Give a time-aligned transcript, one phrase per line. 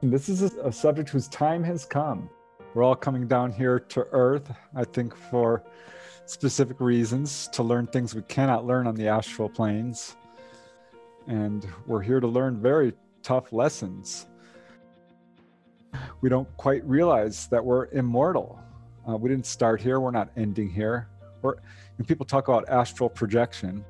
[0.00, 2.30] This is a, a subject whose time has come.
[2.72, 5.64] We're all coming down here to Earth, I think, for
[6.24, 10.14] specific reasons to learn things we cannot learn on the astral planes.
[11.26, 12.92] And we're here to learn very
[13.24, 14.26] tough lessons.
[16.20, 18.60] We don't quite realize that we're immortal.
[19.08, 21.08] Uh, we didn't start here, we're not ending here.
[21.42, 21.56] We're,
[21.96, 23.84] and people talk about astral projection,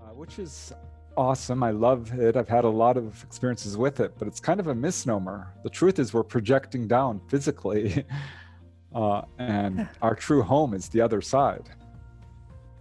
[0.00, 0.72] uh, which is
[1.16, 1.62] awesome.
[1.62, 2.36] I love it.
[2.36, 5.52] I've had a lot of experiences with it, but it's kind of a misnomer.
[5.62, 8.04] The truth is, we're projecting down physically,
[8.94, 11.70] uh, and our true home is the other side.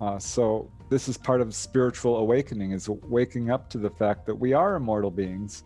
[0.01, 4.35] Uh, so this is part of spiritual awakening: is waking up to the fact that
[4.35, 5.63] we are immortal beings.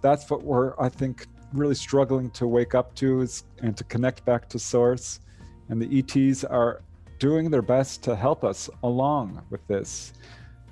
[0.00, 4.24] That's what we're, I think, really struggling to wake up to is and to connect
[4.24, 5.20] back to source.
[5.68, 6.82] And the ETs are
[7.18, 10.12] doing their best to help us along with this.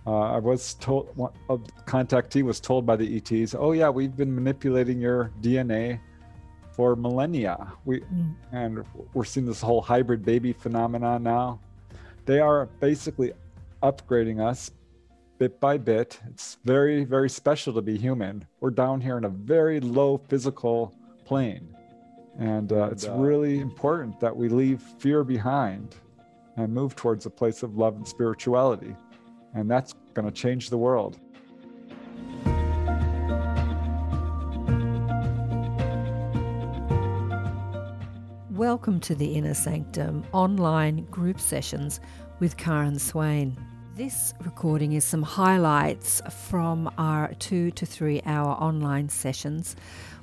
[0.06, 1.08] Uh, I was told,
[1.50, 6.00] a contactee was told by the ETs, "Oh yeah, we've been manipulating your DNA
[6.72, 7.72] for millennia.
[7.84, 8.34] We mm.
[8.52, 11.60] and we're seeing this whole hybrid baby phenomenon now.
[12.24, 13.32] They are basically
[13.82, 14.70] upgrading us
[15.38, 16.18] bit by bit.
[16.28, 18.46] It's very very special to be human.
[18.60, 20.94] We're down here in a very low physical
[21.26, 21.76] plane,
[22.38, 25.96] and uh, it's uh, really important that we leave fear behind
[26.56, 28.96] and move towards a place of love and spirituality."
[29.54, 31.18] And that's going to change the world.
[38.50, 41.98] Welcome to the Inner Sanctum online group sessions
[42.40, 43.56] with Karen Swain.
[43.96, 49.76] This recording is some highlights from our two to three hour online sessions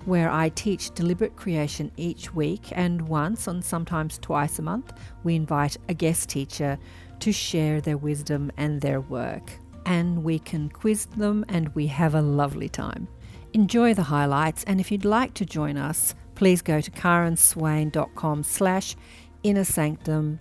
[0.06, 5.36] where I teach deliberate creation each week, and once, and sometimes twice a month, we
[5.36, 6.80] invite a guest teacher
[7.20, 9.52] to share their wisdom and their work.
[9.86, 13.08] And we can quiz them and we have a lovely time.
[13.54, 18.96] Enjoy the highlights and if you'd like to join us, please go to karenswain.com slash
[19.44, 20.40] inner sanctum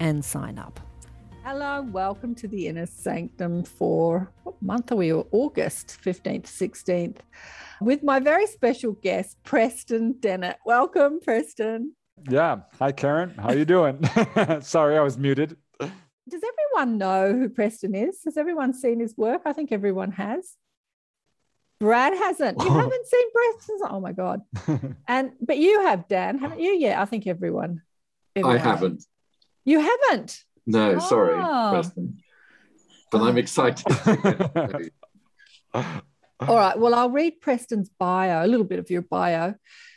[0.00, 0.80] and sign up.
[1.44, 5.12] Hello, welcome to the Inner Sanctum for what month are we?
[5.12, 7.18] August 15th, 16th,
[7.80, 10.56] with my very special guest, Preston Dennett.
[10.66, 11.94] Welcome, Preston.
[12.28, 12.62] Yeah.
[12.80, 13.30] Hi, Karen.
[13.38, 14.04] How you doing?
[14.60, 15.56] Sorry, I was muted
[16.28, 18.20] does everyone know who Preston is?
[18.24, 19.42] Has everyone seen his work?
[19.44, 20.54] I think everyone has.
[21.78, 22.62] Brad hasn't.
[22.62, 23.82] You haven't seen Preston's.
[23.88, 24.40] Oh my god!
[25.08, 26.72] and but you have, Dan, haven't you?
[26.72, 27.82] Yeah, I think everyone.
[28.34, 29.04] everyone I haven't.
[29.64, 30.42] You haven't.
[30.66, 30.98] No, oh.
[30.98, 32.18] sorry, Preston.
[33.12, 33.86] But I'm excited.
[35.74, 36.78] All right.
[36.78, 39.54] Well, I'll read Preston's bio, a little bit of your bio.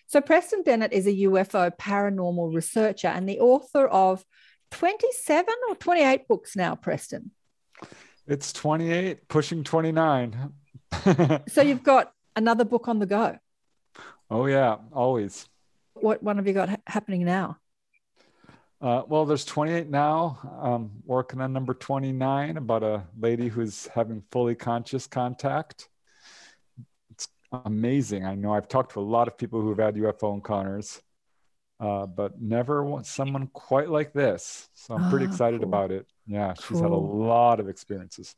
[0.08, 4.24] So, Preston Dennett is a UFO paranormal researcher and the author of
[4.72, 7.32] 27 or 28 books now, Preston?
[8.28, 10.54] It's 28, pushing 29.
[11.48, 13.38] so you've got another book on the go.
[14.30, 15.48] Oh, yeah, always.
[15.94, 17.58] What one have you got ha- happening now?
[18.82, 20.40] Uh, well, there's 28 now.
[20.62, 25.90] Um, working on number 29 about a lady who's having fully conscious contact.
[27.12, 27.28] It's
[27.66, 28.26] amazing.
[28.26, 31.02] I know I've talked to a lot of people who've had UFO encounters
[31.80, 34.70] uh, but never want someone quite like this.
[34.74, 35.70] So I'm pretty oh, excited cool.
[35.70, 36.08] about it.
[36.28, 36.82] Yeah, she's cool.
[36.82, 38.36] had a lot of experiences.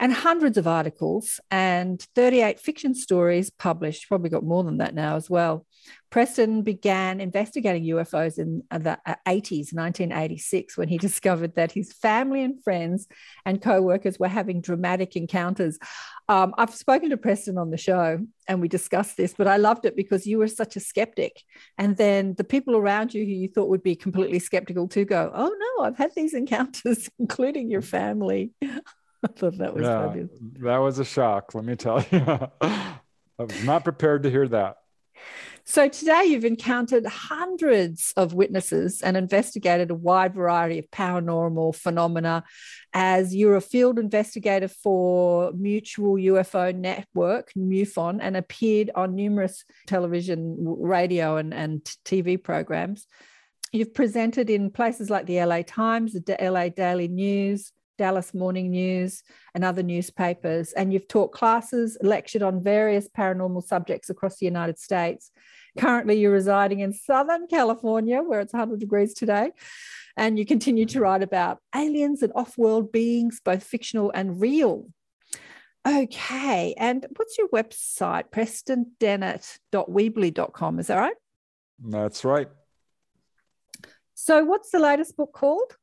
[0.00, 5.14] And hundreds of articles and 38 fiction stories published, probably got more than that now
[5.14, 5.66] as well.
[6.10, 12.42] Preston began investigating UFOs in the 80s, uh, 1986, when he discovered that his family
[12.42, 13.06] and friends
[13.44, 15.78] and co workers were having dramatic encounters.
[16.28, 18.18] Um, I've spoken to Preston on the show
[18.48, 21.40] and we discussed this, but I loved it because you were such a skeptic.
[21.78, 25.30] And then the people around you who you thought would be completely skeptical too go,
[25.34, 28.52] Oh, no, I've had these encounters, including your family.
[29.28, 30.30] I thought that was yeah, fabulous.
[30.60, 32.48] That was a shock, let me tell you.
[32.60, 32.98] I
[33.38, 34.76] was not prepared to hear that.
[35.66, 42.44] So today you've encountered hundreds of witnesses and investigated a wide variety of paranormal phenomena
[42.92, 50.56] as you're a field investigator for Mutual UFO Network, MUFON, and appeared on numerous television,
[50.58, 53.06] radio, and, and TV programs.
[53.72, 59.22] You've presented in places like the LA Times, the LA Daily News, Dallas Morning News,
[59.54, 60.72] and other newspapers.
[60.72, 65.30] And you've taught classes, lectured on various paranormal subjects across the United States.
[65.78, 69.52] Currently, you're residing in Southern California, where it's 100 degrees today.
[70.16, 74.86] And you continue to write about aliens and off world beings, both fictional and real.
[75.86, 76.72] Okay.
[76.78, 78.30] And what's your website?
[78.30, 80.78] PrestonDennett.weebly.com.
[80.78, 81.16] Is that right?
[81.82, 82.48] That's right.
[84.14, 85.76] So, what's the latest book called?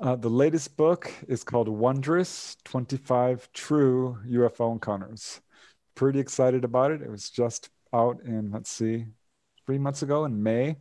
[0.00, 5.42] Uh, the latest book is called Wondrous 25 True UFO Encounters.
[5.94, 7.02] pretty excited about it.
[7.02, 9.04] It was just out in, let's see,
[9.66, 10.76] three months ago in May.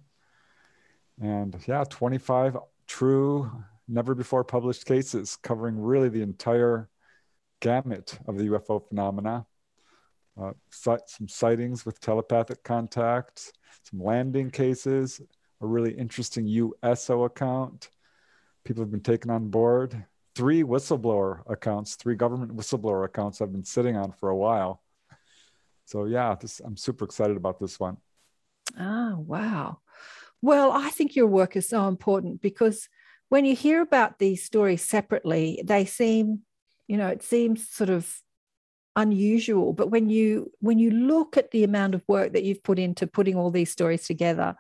[1.21, 2.55] And yeah, 25
[2.87, 3.51] true,
[3.89, 6.87] never before published cases covering really the entire
[7.59, 9.45] gamut of the UFO phenomena.
[10.41, 13.51] Uh, some sightings with telepathic contact,
[13.83, 15.19] some landing cases,
[15.59, 17.89] a really interesting USO account.
[18.63, 20.05] People have been taken on board.
[20.35, 24.81] Three whistleblower accounts, three government whistleblower accounts I've been sitting on for a while.
[25.85, 27.97] So yeah, this, I'm super excited about this one.
[28.79, 29.79] Oh, wow.
[30.41, 32.87] Well, I think your work is so important because
[33.29, 36.41] when you hear about these stories separately, they seem,
[36.87, 38.21] you know, it seems sort of
[38.95, 39.73] unusual.
[39.73, 43.07] But when you when you look at the amount of work that you've put into
[43.07, 44.55] putting all these stories together,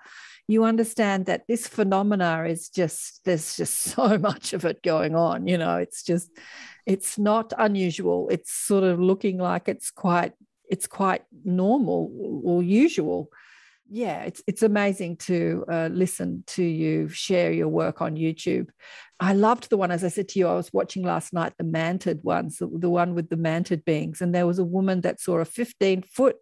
[0.49, 5.47] you understand that this phenomena is just there's just so much of it going on.
[5.47, 6.29] You know, it's just
[6.85, 8.27] it's not unusual.
[8.29, 10.33] It's sort of looking like it's quite
[10.69, 12.11] it's quite normal
[12.43, 13.31] or usual
[13.91, 18.69] yeah, it's it's amazing to uh, listen to you share your work on YouTube.
[19.19, 21.63] I loved the one, as I said to you, I was watching last night the
[21.63, 25.19] mantid ones, the, the one with the mantid beings, and there was a woman that
[25.19, 26.37] saw a 15 foot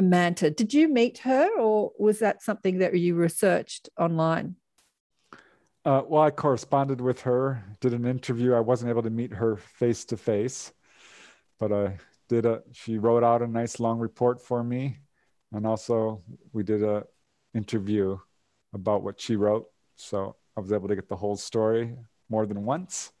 [0.00, 0.56] mantid.
[0.56, 4.56] Did you meet her, or was that something that you researched online?
[5.84, 8.54] Uh, well, I corresponded with her, did an interview.
[8.54, 10.72] I wasn't able to meet her face to face,
[11.60, 12.62] but I did a.
[12.72, 14.98] She wrote out a nice long report for me
[15.52, 17.04] and also we did a
[17.54, 18.18] interview
[18.74, 21.96] about what she wrote so i was able to get the whole story
[22.28, 23.12] more than once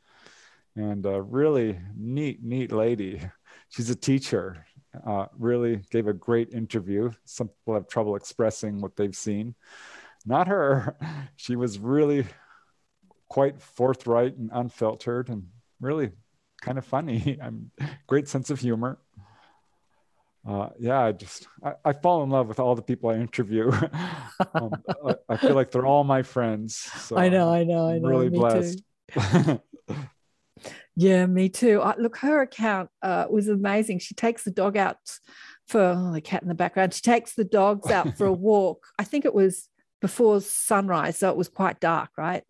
[0.74, 3.20] and a really neat neat lady
[3.68, 4.65] she's a teacher
[5.06, 9.54] uh, really gave a great interview some people have trouble expressing what they've seen
[10.24, 10.96] not her
[11.36, 12.24] she was really
[13.28, 15.46] quite forthright and unfiltered and
[15.80, 16.10] really
[16.60, 17.70] kind of funny i'm
[18.06, 18.98] great sense of humor
[20.48, 23.68] uh, yeah, I just I, I, fall in love with all the people I interview.
[24.54, 24.70] um,
[25.04, 26.76] I, I, feel like they're all my friends.
[26.76, 28.08] So I know, I know, I know.
[28.08, 28.80] really blessed.
[30.96, 31.80] Yeah, me too.
[31.80, 33.98] I, look, her account uh, was amazing.
[33.98, 34.96] She takes the dog out
[35.68, 36.94] for oh, the cat in the background.
[36.94, 38.86] She takes the dogs out for a walk.
[38.98, 39.68] I think it was
[40.00, 42.44] before sunrise, so it was quite dark, right?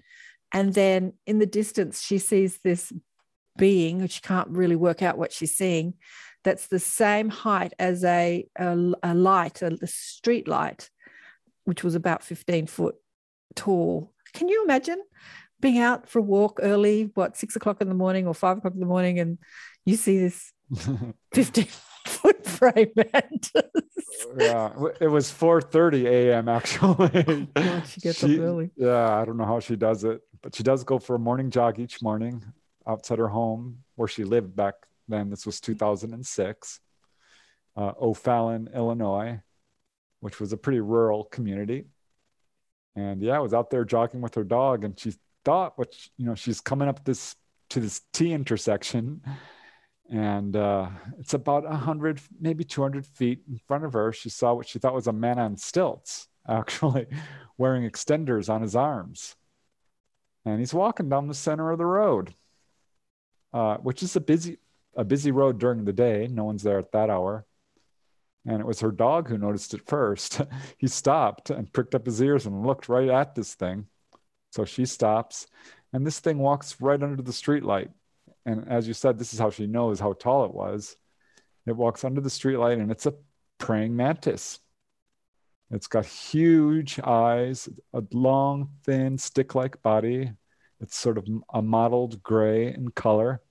[0.52, 2.93] And then in the distance, she sees this
[3.58, 5.94] being, which she can't really work out what she's seeing
[6.46, 10.88] that's the same height as a, a, a light, a, a street light,
[11.64, 12.94] which was about 15 foot
[13.56, 14.12] tall.
[14.32, 15.02] Can you imagine
[15.61, 18.75] being out for a walk early, what, six o'clock in the morning or five o'clock
[18.75, 19.38] in the morning, and
[19.85, 20.53] you see this
[21.35, 21.67] 15
[22.06, 23.62] foot praying mantis?
[24.38, 26.49] yeah, it was 4:30 a.m.
[26.49, 27.49] actually.
[27.56, 28.70] Oh, she gets she, up early.
[28.76, 31.50] Yeah, I don't know how she does it, but she does go for a morning
[31.50, 32.44] jog each morning
[32.87, 34.75] outside her home where she lived back
[35.08, 35.31] then.
[35.31, 36.81] This was 2006,
[37.76, 39.41] uh, O'Fallon, Illinois,
[40.20, 41.85] which was a pretty rural community.
[42.94, 45.12] And yeah, I was out there jogging with her dog, and she
[45.46, 47.37] thought, which you know, she's coming up this
[47.70, 49.22] to this T intersection,
[50.10, 50.88] and uh,
[51.20, 54.12] it's about hundred, maybe 200 feet in front of her.
[54.12, 57.06] She saw what she thought was a man on stilts, actually
[57.58, 59.37] wearing extenders on his arms,
[60.44, 62.34] and he's walking down the center of the road,
[63.52, 64.58] uh, which is a busy
[64.96, 66.26] a busy road during the day.
[66.28, 67.46] No one's there at that hour.
[68.48, 70.41] And it was her dog who noticed it first.
[70.79, 73.86] he stopped and pricked up his ears and looked right at this thing.
[74.56, 75.48] So she stops,
[75.93, 77.91] and this thing walks right under the streetlight.
[78.46, 80.96] And as you said, this is how she knows how tall it was.
[81.67, 83.13] It walks under the streetlight, and it's a
[83.58, 84.60] praying mantis.
[85.70, 90.32] It's got huge eyes, a long, thin, stick like body.
[90.81, 93.43] It's sort of a mottled gray in color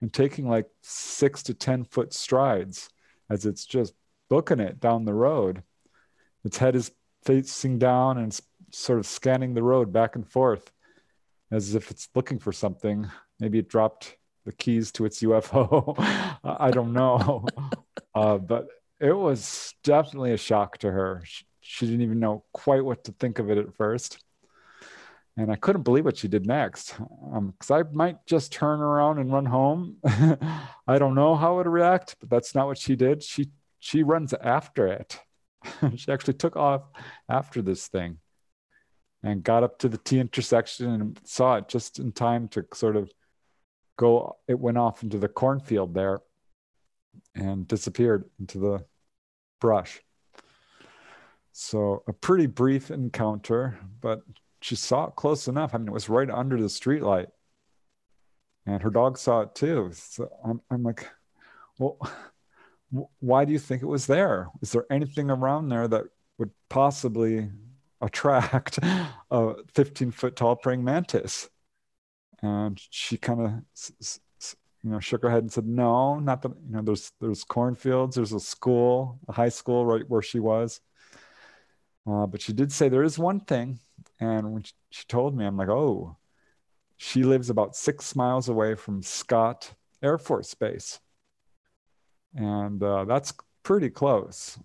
[0.00, 2.90] and taking like six to 10 foot strides
[3.30, 3.94] as it's just
[4.28, 5.62] booking it down the road.
[6.44, 6.90] Its head is
[7.24, 8.42] facing down and it's
[8.74, 10.72] sort of scanning the road back and forth
[11.50, 13.10] as if it's looking for something.
[13.40, 15.94] Maybe it dropped the keys to its UFO.
[16.44, 17.46] I don't know.
[18.14, 18.68] uh, but
[19.00, 21.22] it was definitely a shock to her.
[21.24, 24.18] She, she didn't even know quite what to think of it at first
[25.36, 26.94] and I couldn't believe what she did next.
[26.96, 29.96] Because um, I might just turn around and run home.
[30.04, 33.22] I don't know how it would react, but that's not what she did.
[33.22, 33.50] She
[33.80, 35.20] she runs after it.
[35.96, 36.82] she actually took off
[37.28, 38.18] after this thing,
[39.24, 42.94] and got up to the T intersection and saw it just in time to sort
[42.94, 43.10] of
[43.96, 44.36] go.
[44.46, 46.20] It went off into the cornfield there,
[47.34, 48.84] and disappeared into the
[49.60, 50.00] brush.
[51.52, 54.22] So a pretty brief encounter, but
[54.60, 55.74] she saw it close enough.
[55.74, 57.28] I mean, it was right under the streetlight,
[58.66, 59.90] and her dog saw it too.
[59.94, 61.08] So I'm, I'm like,
[61.78, 61.98] well,
[63.20, 64.48] why do you think it was there?
[64.62, 66.04] Is there anything around there that
[66.38, 67.50] would possibly
[68.04, 68.78] attract
[69.30, 71.48] a 15 foot tall praying mantis?
[72.42, 73.52] And she kind of,
[74.82, 76.52] you know, shook her head and said, "No, not that.
[76.66, 80.80] You know, there's there's cornfields, there's a school, a high school right where she was."
[82.06, 83.78] Uh, but she did say there is one thing,
[84.20, 86.16] and when she told me, I'm like, "Oh,
[86.98, 91.00] she lives about six miles away from Scott Air Force Base."
[92.34, 93.32] and uh, that's
[93.62, 94.58] pretty close.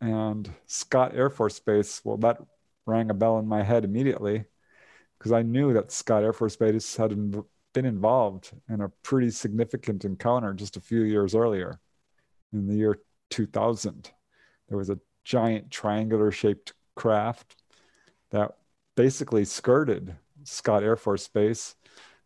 [0.00, 2.38] And Scott Air Force Base, well, that
[2.86, 4.44] rang a bell in my head immediately
[5.18, 7.10] because I knew that Scott Air Force Base had
[7.74, 11.80] been involved in a pretty significant encounter just a few years earlier.
[12.52, 13.00] In the year
[13.30, 14.10] 2000,
[14.68, 17.56] there was a giant triangular shaped craft
[18.30, 18.56] that
[18.94, 21.74] basically skirted Scott Air Force Base.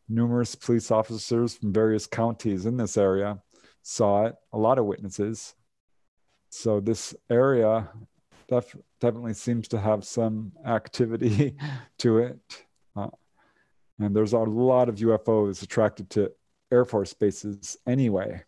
[0.08, 3.40] Numerous police officers from various counties in this area
[3.82, 5.54] saw it, a lot of witnesses.
[6.50, 7.88] So this area
[8.50, 11.57] def- definitely seems to have some activity
[11.99, 12.38] to it.
[12.95, 13.09] Uh,
[13.99, 16.33] and there's a lot of UFOs attracted to
[16.71, 18.42] Air Force bases anyway.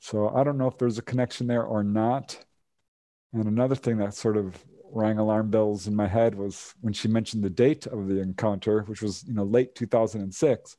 [0.00, 2.44] So I don't know if there's a connection there or not.
[3.32, 4.56] And another thing that sort of
[4.90, 8.82] rang alarm bells in my head was when she mentioned the date of the encounter,
[8.82, 10.76] which was you know late 2006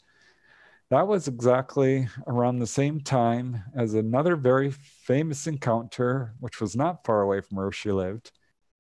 [0.90, 7.06] that was exactly around the same time as another very famous encounter, which was not
[7.06, 8.32] far away from where she lived.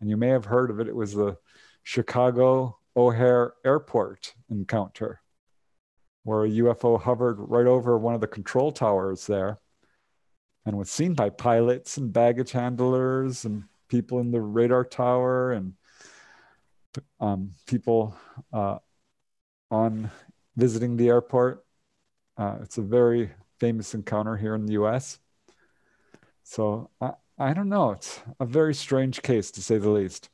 [0.02, 0.88] And you may have heard of it.
[0.88, 1.38] It was the
[1.84, 5.22] Chicago O'Hare Airport encounter,
[6.24, 9.60] where a UFO hovered right over one of the control towers there
[10.66, 15.74] and was seen by pilots and baggage handlers and people in the radar tower and
[17.20, 18.16] um, people
[18.52, 18.80] uh,
[19.70, 20.10] on
[20.56, 21.64] visiting the airport
[22.40, 23.30] uh, it's a very
[23.60, 25.20] famous encounter here in the US.
[26.44, 27.92] So I, I don't know.
[27.92, 30.30] It's a very strange case to say the least.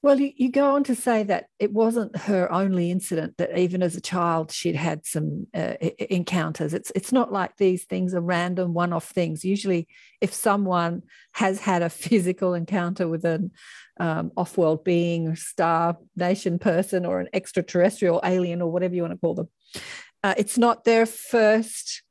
[0.00, 3.82] Well, you, you go on to say that it wasn't her only incident, that even
[3.82, 5.74] as a child, she'd had some uh,
[6.08, 6.72] encounters.
[6.72, 9.44] It's, it's not like these things are random one off things.
[9.44, 9.88] Usually,
[10.20, 11.02] if someone
[11.32, 13.50] has had a physical encounter with an
[13.98, 19.14] um, off world being, star nation person, or an extraterrestrial alien, or whatever you want
[19.14, 19.48] to call them,
[20.22, 22.02] uh, it's not their first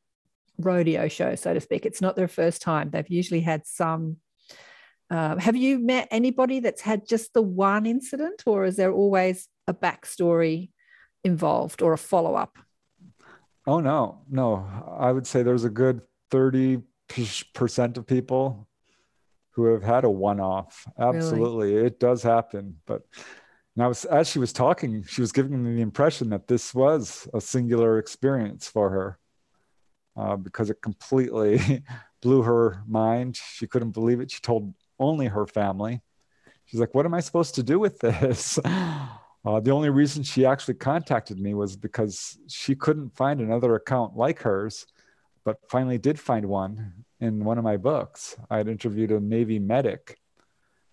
[0.58, 1.86] rodeo show, so to speak.
[1.86, 2.90] It's not their first time.
[2.90, 4.18] They've usually had some.
[5.10, 9.48] Uh, have you met anybody that's had just the one incident, or is there always
[9.68, 10.72] a backstory
[11.24, 12.58] involved or a follow up?
[13.66, 14.66] Oh no, no.
[14.98, 16.82] I would say there's a good thirty
[17.54, 18.68] percent of people
[19.52, 20.86] who have had a one off.
[21.00, 21.88] Absolutely, really?
[21.88, 23.04] it does happen, but
[23.78, 26.74] and I was, as she was talking, she was giving me the impression that this
[26.74, 29.20] was a singular experience for her
[30.16, 31.84] uh, because it completely
[32.24, 33.36] blew her mind.
[33.38, 34.32] She couldn't believe it.
[34.32, 36.02] She told only her family.
[36.66, 38.58] She's like, What am I supposed to do with this?
[39.46, 44.18] Uh, the only reason she actually contacted me was because she couldn't find another account
[44.18, 44.86] like hers,
[45.46, 46.92] but finally did find one
[47.22, 48.36] in one of my books.
[48.50, 50.20] I had interviewed a Navy medic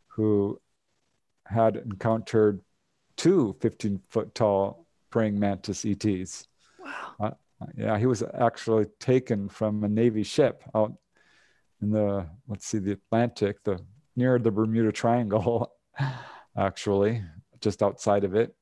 [0.06, 0.60] who
[1.46, 2.60] had encountered
[3.16, 6.46] two 15 foot tall praying mantis ETs.
[6.78, 7.14] Wow.
[7.20, 7.30] Uh,
[7.76, 10.92] yeah, he was actually taken from a Navy ship out
[11.80, 13.80] in the, let's see, the Atlantic, the
[14.16, 15.72] near the Bermuda Triangle,
[16.56, 17.22] actually,
[17.60, 18.54] just outside of it.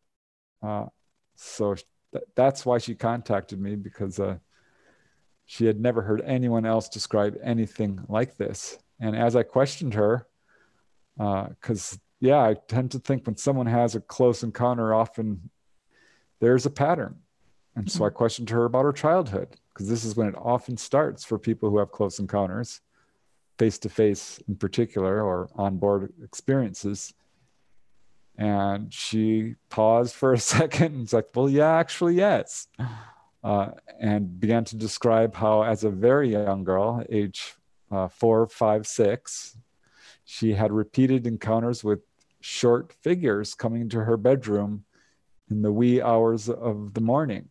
[0.63, 0.87] Uh,
[1.37, 4.37] so th- that's why she contacted me because uh,
[5.47, 8.79] she had never heard anyone else describe anything like this.
[9.01, 10.27] And as I questioned her,
[11.17, 15.51] because uh, yeah, I tend to think when someone has a close encounter, often
[16.39, 17.17] there's a pattern.
[17.75, 18.17] And so I mm-hmm.
[18.17, 21.79] questioned her about her childhood, because this is when it often starts for people who
[21.79, 22.81] have close encounters,
[23.59, 27.13] face to face in particular, or onboard experiences.
[28.39, 32.69] And she paused for a second and was like, Well, yeah, actually, yes.
[33.45, 37.57] Uh, and began to describe how, as a very young girl, age
[37.91, 39.59] uh, four, five, six,
[40.25, 41.99] she had repeated encounters with
[42.43, 44.85] short figures coming into her bedroom
[45.51, 47.49] in the wee hours of the morning.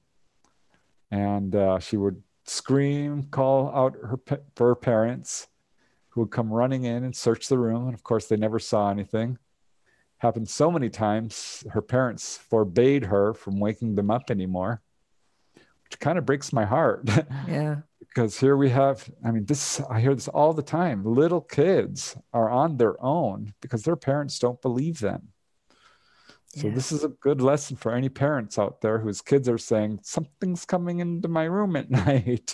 [1.09, 4.19] And uh, she would scream, call out her,
[4.55, 5.47] for her parents,
[6.09, 7.85] who would come running in and search the room.
[7.85, 9.37] And of course, they never saw anything.
[10.17, 14.81] Happened so many times, her parents forbade her from waking them up anymore,
[15.55, 17.09] which kind of breaks my heart.
[17.47, 17.77] Yeah.
[18.13, 22.15] Because here we have i mean this i hear this all the time little kids
[22.33, 25.29] are on their own because their parents don't believe them
[26.47, 26.73] so yeah.
[26.73, 30.65] this is a good lesson for any parents out there whose kids are saying something's
[30.65, 32.53] coming into my room at night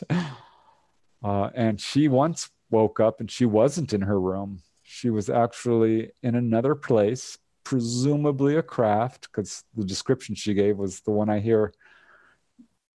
[1.23, 4.61] uh, and she once woke up and she wasn't in her room.
[4.83, 11.01] She was actually in another place, presumably a craft, because the description she gave was
[11.01, 11.73] the one I hear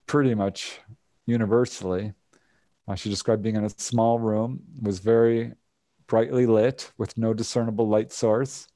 [0.06, 0.80] pretty much
[1.26, 2.12] universally.
[2.88, 5.52] Uh, she described being in a small room, was very
[6.06, 8.68] brightly lit with no discernible light source.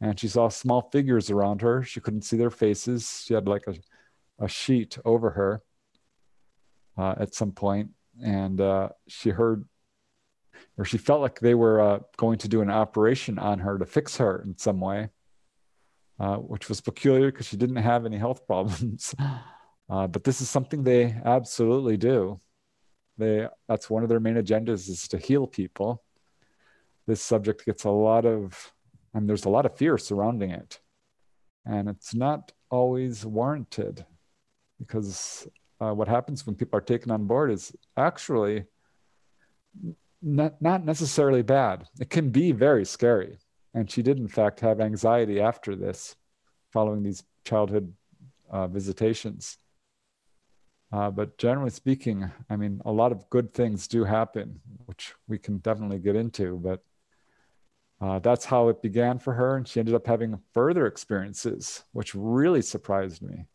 [0.00, 1.82] And she saw small figures around her.
[1.82, 3.22] She couldn't see their faces.
[3.24, 3.74] She had like a,
[4.44, 5.62] a sheet over her
[6.98, 7.90] uh, at some point,
[8.22, 9.64] and uh, she heard
[10.78, 13.86] or she felt like they were uh, going to do an operation on her to
[13.86, 15.08] fix her in some way,
[16.20, 19.14] uh, which was peculiar because she didn't have any health problems.
[19.88, 22.40] Uh, but this is something they absolutely do.
[23.18, 26.02] They that's one of their main agendas is to heal people.
[27.06, 28.72] This subject gets a lot of,
[29.14, 30.80] and there's a lot of fear surrounding it,
[31.64, 34.04] and it's not always warranted,
[34.78, 35.46] because
[35.80, 38.64] uh, what happens when people are taken on board is actually
[40.20, 41.86] not, not necessarily bad.
[42.00, 43.38] It can be very scary.
[43.74, 46.16] And she did, in fact, have anxiety after this,
[46.72, 47.92] following these childhood
[48.50, 49.58] uh, visitations.
[50.92, 55.38] Uh, but generally speaking, I mean, a lot of good things do happen, which we
[55.38, 56.58] can definitely get into.
[56.58, 56.82] But
[58.00, 59.56] uh, that's how it began for her.
[59.56, 63.46] And she ended up having further experiences, which really surprised me.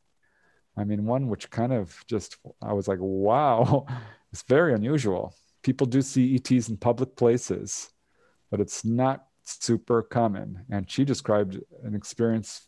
[0.77, 3.85] I mean, one which kind of just, I was like, wow,
[4.31, 5.33] it's very unusual
[5.63, 7.91] people do see ETs in public places,
[8.49, 10.65] but it's not super common.
[10.69, 12.67] And she described an experience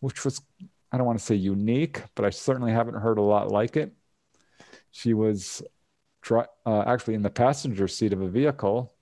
[0.00, 0.40] which was,
[0.90, 3.92] I don't want to say unique, but I certainly haven't heard a lot like it.
[4.90, 5.62] She was
[6.30, 8.92] uh, actually in the passenger seat of a vehicle.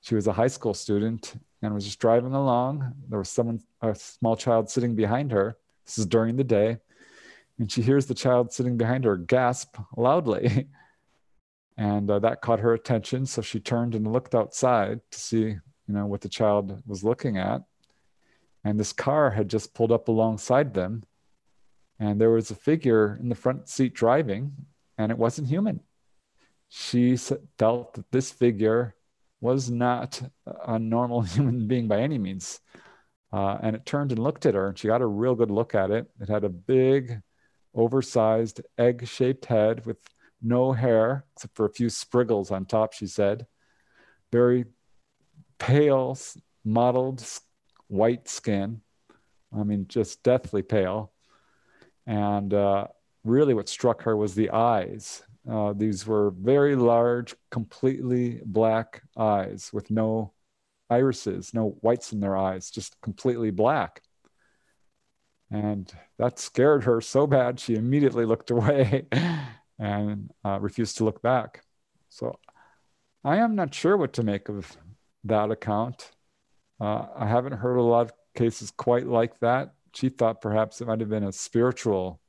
[0.00, 2.92] She was a high school student and was just driving along.
[3.08, 5.56] There was someone, a small child sitting behind her.
[5.84, 6.78] This is during the day.
[7.58, 10.68] And she hears the child sitting behind her gasp loudly.
[11.76, 15.60] and uh, that caught her attention so she turned and looked outside to see you
[15.88, 17.62] know what the child was looking at
[18.64, 21.04] and this car had just pulled up alongside them.
[21.98, 24.52] And there was a figure in the front seat driving
[24.98, 25.80] and it wasn't human.
[26.68, 28.94] She felt that this figure
[29.40, 30.22] was not
[30.66, 32.60] a normal human being by any means.
[33.32, 35.74] Uh, and it turned and looked at her and she got a real good look
[35.74, 36.10] at it.
[36.20, 37.20] It had a big
[37.74, 39.96] oversized egg-shaped head with
[40.42, 43.46] no hair except for a few spriggles on top, she said.
[44.30, 44.66] Very
[45.58, 46.18] pale,
[46.64, 47.24] mottled
[47.92, 48.80] white skin.
[49.56, 51.12] I mean, just deathly pale.
[52.06, 52.88] And uh,
[53.22, 55.22] really, what struck her was the eyes.
[55.48, 60.32] Uh, these were very large, completely black eyes with no
[60.88, 64.02] irises, no whites in their eyes, just completely black.
[65.50, 69.06] And that scared her so bad, she immediately looked away
[69.78, 71.62] and uh, refused to look back.
[72.08, 72.38] So
[73.22, 74.76] I am not sure what to make of
[75.24, 76.10] that account.
[76.82, 79.74] Uh, I haven't heard a lot of cases quite like that.
[79.94, 82.20] She thought perhaps it might have been a spiritual,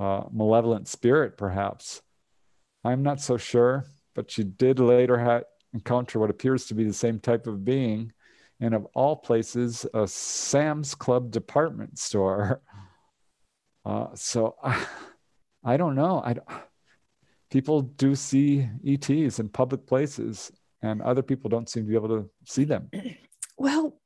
[0.00, 2.00] uh, malevolent spirit, perhaps.
[2.82, 5.42] I'm not so sure, but she did later ha-
[5.74, 8.10] encounter what appears to be the same type of being,
[8.58, 12.62] and of all places, a Sam's Club department store.
[13.84, 14.54] Uh, so
[15.64, 16.20] I don't know.
[16.22, 16.34] I
[17.50, 20.52] people do see ETs in public places,
[20.82, 22.90] and other people don't seem to be able to see them.
[23.58, 23.98] Well,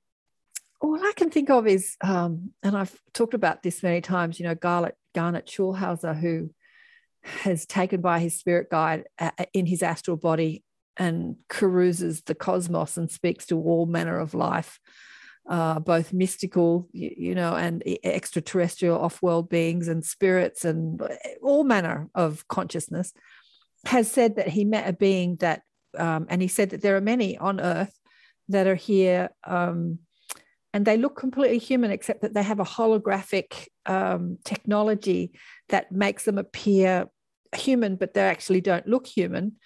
[0.80, 4.40] all I can think of is, um, and I've talked about this many times.
[4.40, 6.50] You know, Garnet Garnet Schulhauser, who
[7.22, 10.64] has taken by his spirit guide uh, uh, in his astral body
[10.96, 14.80] and carouses the cosmos and speaks to all manner of life
[15.48, 21.00] uh, both mystical, you, you, know, and extraterrestrial off-world beings and spirits and
[21.42, 23.12] all manner of consciousness,
[23.86, 25.62] has said that he met a being that,
[25.98, 27.98] um, and he said that there are many on Earth
[28.48, 29.98] that are here, um,
[30.74, 35.32] and they look completely human, except that they have a holographic um, technology
[35.68, 37.06] that makes them appear
[37.54, 39.56] human, but they actually don't look human.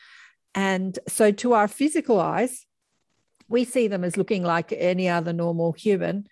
[0.55, 2.67] And so, to our physical eyes,
[3.49, 6.27] we see them as looking like any other normal human,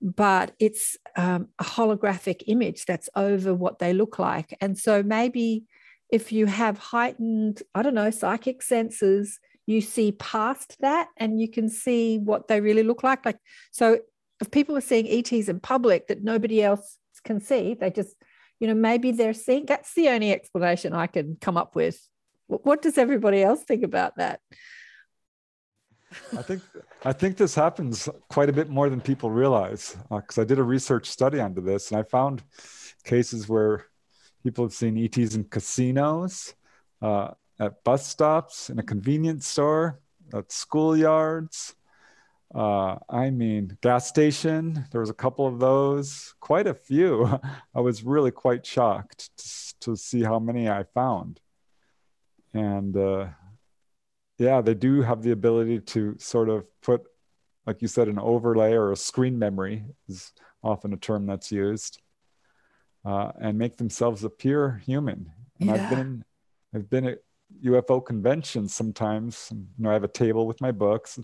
[0.00, 4.56] but it's um, a holographic image that's over what they look like.
[4.60, 5.64] And so maybe
[6.10, 11.48] if you have heightened, I don't know, psychic senses, you see past that and you
[11.48, 13.24] can see what they really look like.
[13.24, 13.38] Like,
[13.70, 14.00] so
[14.40, 18.16] if people are seeing ETs in public that nobody else can see, they just,
[18.58, 21.98] you know, maybe they're seeing that's the only explanation I can come up with.
[22.48, 24.40] What does everybody else think about that?
[26.36, 26.62] I think
[27.04, 30.58] I think this happens quite a bit more than people realize because uh, I did
[30.58, 32.42] a research study onto this and I found
[33.04, 33.86] cases where
[34.42, 36.54] people have seen ETs in casinos,
[37.00, 40.00] uh, at bus stops, in a convenience store,
[40.32, 41.74] at schoolyards.
[42.54, 44.84] Uh, I mean, gas station.
[44.90, 47.40] There was a couple of those, quite a few.
[47.74, 51.40] I was really quite shocked to, to see how many I found.
[52.52, 53.28] And uh,
[54.38, 57.02] yeah, they do have the ability to sort of put,
[57.66, 62.00] like you said, an overlay or a screen memory is often a term that's used,
[63.04, 65.32] uh, and make themselves appear human.
[65.58, 65.74] And yeah.
[65.74, 66.24] I've been,
[66.74, 67.16] I've been
[67.64, 69.48] UFO conventions sometimes.
[69.50, 71.18] And, you know, I have a table with my books.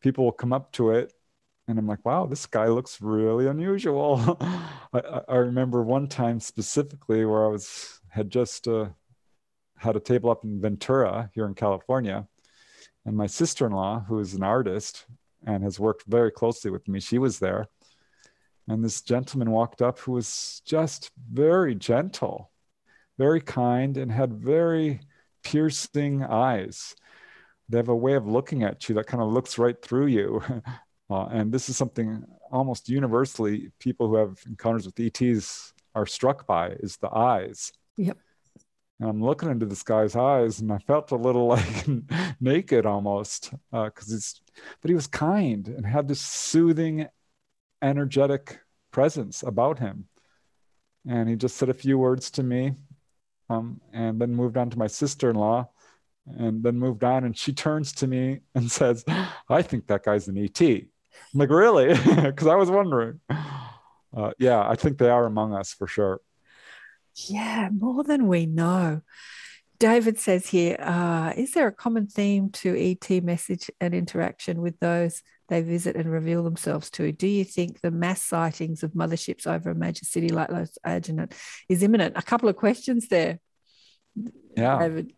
[0.00, 1.12] People will come up to it,
[1.68, 4.38] and I'm like, "Wow, this guy looks really unusual."
[4.92, 8.86] I, I, remember one time specifically where I was had just uh,
[9.76, 12.26] had a table up in Ventura here in California,
[13.04, 15.06] and my sister-in-law, who is an artist
[15.46, 17.68] and has worked very closely with me, she was there.
[18.68, 22.50] And this gentleman walked up who was just very gentle,
[23.16, 25.00] very kind, and had very
[25.46, 26.96] piercing eyes.
[27.68, 30.42] They have a way of looking at you that kind of looks right through you.
[31.08, 36.48] Uh, and this is something almost universally people who have encounters with ETs are struck
[36.48, 37.70] by is the eyes.
[37.96, 38.18] Yep.
[38.98, 41.86] And I'm looking into this guy's eyes, and I felt a little like
[42.40, 44.40] naked almost, because uh, he's,
[44.82, 47.06] but he was kind and had this soothing,
[47.80, 48.58] energetic
[48.90, 50.08] presence about him.
[51.08, 52.74] And he just said a few words to me,
[53.48, 55.68] um, and then moved on to my sister-in-law,
[56.26, 57.24] and then moved on.
[57.24, 59.04] And she turns to me and says,
[59.48, 60.88] "I think that guy's an ET." I'm
[61.34, 61.88] like, "Really?"
[62.22, 63.20] Because I was wondering.
[63.28, 66.20] Uh, yeah, I think they are among us for sure.
[67.28, 69.02] Yeah, more than we know.
[69.78, 74.78] David says here, uh, is there a common theme to ET message and interaction with
[74.80, 77.12] those they visit and reveal themselves to?
[77.12, 81.28] Do you think the mass sightings of motherships over a major city like Los Angeles
[81.68, 82.16] is imminent?
[82.16, 83.38] A couple of questions there.
[84.56, 84.78] Yeah.
[84.78, 85.12] David.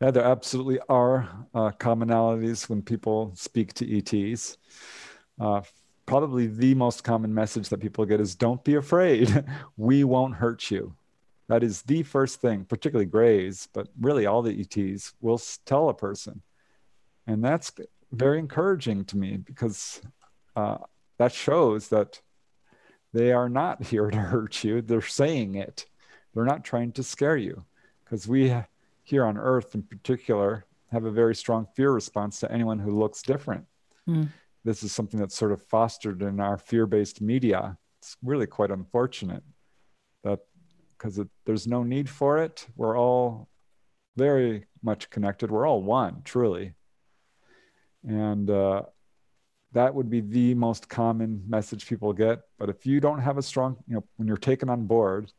[0.00, 4.58] Yeah, there absolutely are uh, commonalities when people speak to ETs.
[5.40, 5.62] Uh,
[6.04, 9.44] probably the most common message that people get is don't be afraid.
[9.76, 10.94] we won't hurt you.
[11.48, 15.94] That is the first thing, particularly Greys, but really all the ETs will tell a
[15.94, 16.42] person.
[17.26, 17.72] And that's
[18.12, 20.00] very encouraging to me because
[20.54, 20.78] uh,
[21.18, 22.20] that shows that
[23.12, 24.82] they are not here to hurt you.
[24.82, 25.86] They're saying it.
[26.34, 27.64] They're not trying to scare you.
[28.04, 28.54] Because we
[29.02, 33.22] here on Earth, in particular, have a very strong fear response to anyone who looks
[33.22, 33.64] different.
[34.08, 34.28] Mm
[34.66, 37.78] this is something that's sort of fostered in our fear-based media.
[38.00, 39.44] It's really quite unfortunate
[40.24, 40.40] that
[40.90, 42.66] because there's no need for it.
[42.74, 43.48] We're all
[44.16, 45.52] very much connected.
[45.52, 46.74] We're all one, truly.
[48.04, 48.82] And uh,
[49.72, 52.40] that would be the most common message people get.
[52.58, 55.32] But if you don't have a strong, you know, when you're taken on board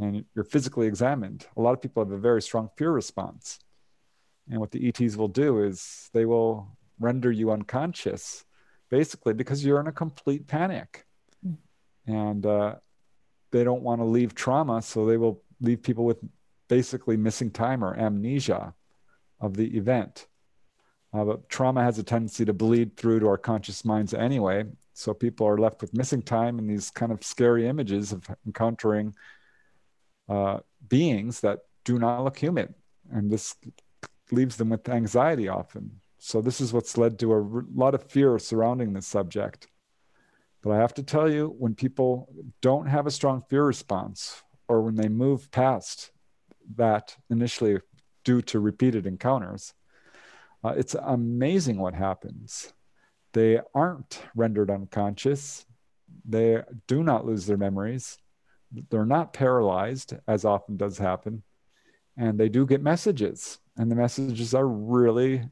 [0.00, 3.58] and you're physically examined, a lot of people have a very strong fear response.
[4.50, 8.44] And what the ETs will do is they will render you unconscious,
[8.88, 11.04] basically because you're in a complete panic.
[11.46, 11.56] Mm.
[12.06, 12.74] And uh,
[13.50, 16.18] they don't want to leave trauma, so they will leave people with
[16.68, 18.74] basically missing time or amnesia
[19.40, 20.26] of the event.
[21.12, 24.64] Uh, but trauma has a tendency to bleed through to our conscious minds anyway.
[24.94, 29.14] So people are left with missing time and these kind of scary images of encountering
[30.28, 32.74] uh, beings that do not look human.
[33.10, 33.56] And this
[34.30, 36.00] leaves them with anxiety often.
[36.18, 39.66] So this is what's led to a lot of fear surrounding this subject.
[40.62, 42.28] But I have to tell you, when people
[42.60, 46.12] don't have a strong fear response, or when they move past
[46.76, 47.78] that initially
[48.24, 49.72] due to repeated encounters,
[50.62, 52.72] uh, it's amazing what happens.
[53.32, 55.64] They aren't rendered unconscious.
[56.28, 58.18] They do not lose their memories.
[58.90, 61.42] They're not paralyzed, as often does happen.
[62.16, 63.58] And they do get messages.
[63.76, 65.44] And the messages are really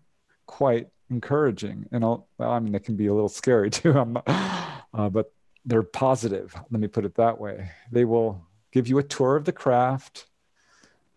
[0.46, 1.86] quite encouraging.
[1.90, 5.32] And I'll, well, I mean, they can be a little scary too, uh, but
[5.64, 6.54] they're positive.
[6.70, 7.70] Let me put it that way.
[7.90, 10.26] They will give you a tour of the craft.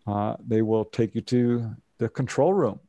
[0.08, 2.80] Uh, they will take you to the control room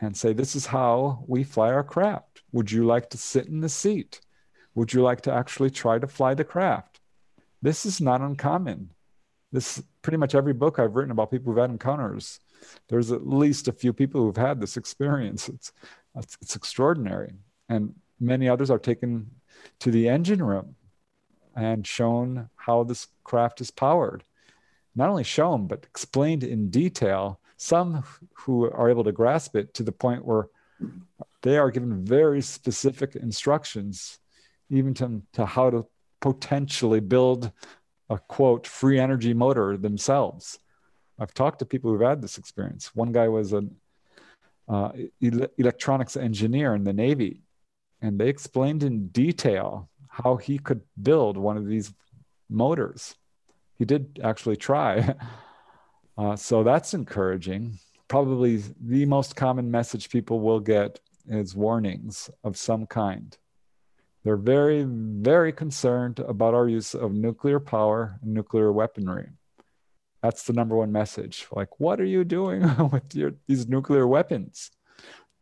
[0.00, 2.42] and say, This is how we fly our craft.
[2.52, 4.20] Would you like to sit in the seat?
[4.74, 7.00] Would you like to actually try to fly the craft?
[7.62, 8.92] This is not uncommon.
[9.52, 12.40] This pretty much every book I've written about people who've had encounters
[12.88, 15.48] there's at least a few people who've had this experience.
[15.48, 15.72] It's,
[16.16, 17.32] it's, it's extraordinary.
[17.68, 19.30] And many others are taken
[19.80, 20.76] to the engine room
[21.54, 24.24] and shown how this craft is powered.
[24.94, 27.40] Not only shown, but explained in detail.
[27.56, 30.48] Some who are able to grasp it to the point where
[31.42, 34.18] they are given very specific instructions,
[34.68, 35.86] even to, to how to
[36.20, 37.50] potentially build
[38.10, 40.58] a quote free energy motor themselves
[41.18, 42.94] I've talked to people who've had this experience.
[42.94, 43.74] One guy was an
[44.68, 44.90] uh,
[45.22, 47.42] ele- electronics engineer in the Navy,
[48.02, 51.92] and they explained in detail how he could build one of these
[52.50, 53.14] motors.
[53.78, 55.14] He did actually try.
[56.18, 57.78] Uh, so that's encouraging.
[58.08, 63.36] Probably the most common message people will get is warnings of some kind.
[64.24, 69.28] They're very, very concerned about our use of nuclear power and nuclear weaponry.
[70.22, 71.46] That's the number one message.
[71.52, 74.70] Like, what are you doing with your, these nuclear weapons?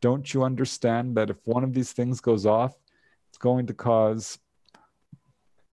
[0.03, 2.75] Don't you understand that if one of these things goes off,
[3.31, 4.39] it's going to cause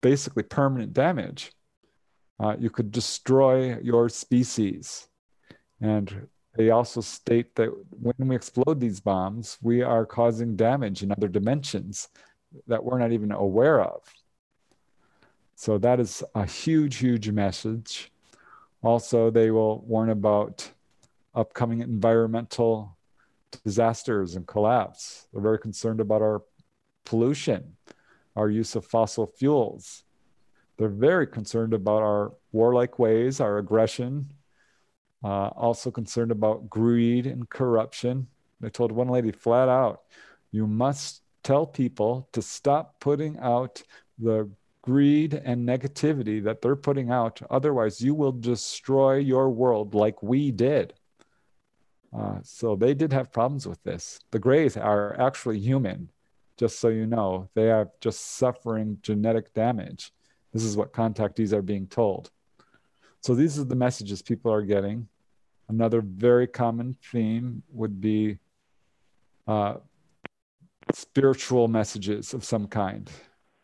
[0.01, 1.53] basically permanent damage?
[2.39, 5.07] Uh, you could destroy your species.
[5.81, 11.11] And they also state that when we explode these bombs, we are causing damage in
[11.11, 12.09] other dimensions
[12.67, 14.01] that we're not even aware of.
[15.55, 18.11] So that is a huge, huge message.
[18.83, 20.71] Also, they will warn about
[21.33, 22.97] upcoming environmental
[23.63, 25.27] disasters and collapse.
[25.31, 26.43] They're very concerned about our
[27.05, 27.75] pollution,
[28.35, 30.03] our use of fossil fuels.
[30.77, 34.31] They're very concerned about our warlike ways, our aggression,
[35.23, 38.27] uh, also concerned about greed and corruption.
[38.59, 40.03] They told one lady flat out,
[40.51, 43.81] you must tell people to stop putting out
[44.19, 44.49] the
[44.81, 47.41] greed and negativity that they're putting out.
[47.49, 50.93] Otherwise, you will destroy your world like we did.
[52.17, 54.19] Uh, so they did have problems with this.
[54.31, 56.09] The Greys are actually human,
[56.55, 57.49] just so you know.
[57.53, 60.11] They are just suffering genetic damage.
[60.57, 62.31] This is what contactees are being told.
[63.21, 65.07] So these are the messages people are getting.
[65.69, 68.39] Another very common theme would be
[69.47, 69.75] uh,
[70.91, 73.07] spiritual messages of some kind.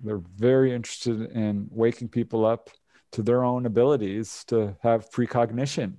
[0.01, 2.69] They're very interested in waking people up
[3.13, 5.97] to their own abilities to have precognition,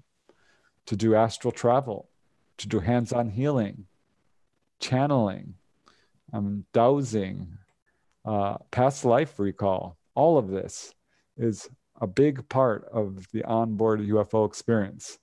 [0.86, 2.08] to do astral travel,
[2.58, 3.86] to do hands on healing,
[4.78, 5.54] channeling,
[6.32, 7.58] um, dowsing,
[8.24, 9.96] uh, past life recall.
[10.14, 10.94] All of this
[11.36, 11.68] is
[12.00, 15.18] a big part of the onboard UFO experience.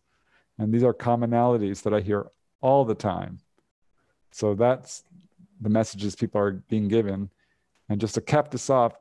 [0.57, 2.27] And these are commonalities that I hear
[2.61, 3.39] all the time.
[4.31, 5.03] So that's
[5.59, 7.29] the messages people are being given.
[7.89, 8.93] And just to cap this off,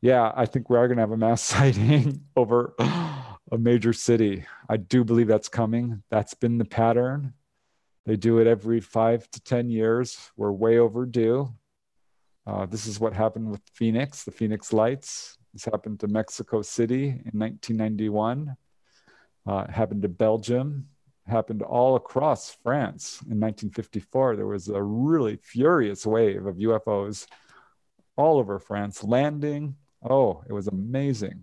[0.00, 4.44] yeah, I think we are going to have a mass sighting over a major city.
[4.68, 6.02] I do believe that's coming.
[6.10, 7.34] That's been the pattern.
[8.06, 10.30] They do it every five to 10 years.
[10.36, 11.52] We're way overdue.
[12.46, 15.37] Uh, this is what happened with Phoenix, the Phoenix Lights.
[15.58, 18.56] This happened to Mexico City in 1991.
[19.44, 20.86] Uh, happened to Belgium
[21.26, 24.36] happened all across France in 1954.
[24.36, 27.26] There was a really furious wave of UFOs
[28.14, 29.74] all over France landing.
[30.08, 31.42] Oh, it was amazing.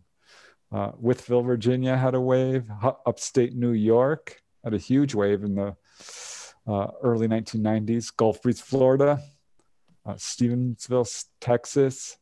[0.71, 2.71] Uh, Wytheville, Virginia had a wave.
[3.06, 5.75] Upstate New York had a huge wave in the
[6.65, 8.15] uh, early 1990s.
[8.15, 9.19] Gulf Breeze, Florida,
[10.06, 12.15] uh, Stephenville, Texas.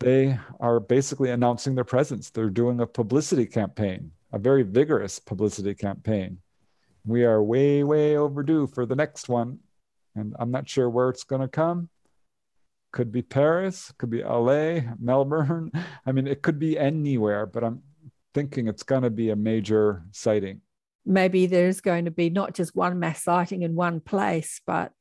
[0.00, 2.30] They are basically announcing their presence.
[2.30, 6.38] They're doing a publicity campaign, a very vigorous publicity campaign
[7.08, 9.60] we are way, way overdue for the next one.
[10.14, 11.88] And I'm not sure where it's going to come.
[12.92, 15.72] Could be Paris, could be LA, Melbourne.
[16.06, 17.82] I mean, it could be anywhere, but I'm
[18.34, 20.60] thinking it's going to be a major sighting.
[21.04, 24.92] Maybe there's going to be not just one mass sighting in one place, but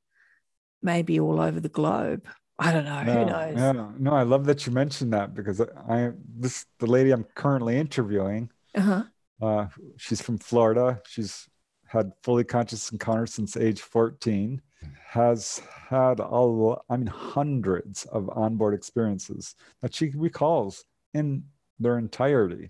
[0.81, 2.25] maybe all over the globe.
[2.59, 2.99] I don't know.
[2.99, 3.55] Who knows?
[3.55, 7.77] Yeah, no, I love that you mentioned that because I this the lady I'm currently
[7.77, 8.49] interviewing.
[8.73, 9.03] Uh-huh.
[9.41, 9.67] Uh,
[9.97, 10.99] she's from Florida.
[11.07, 11.47] She's
[11.87, 14.61] had fully conscious encounters since age 14,
[15.07, 21.43] has had a, I mean, hundreds of onboard experiences that she recalls in
[21.79, 22.69] their entirety,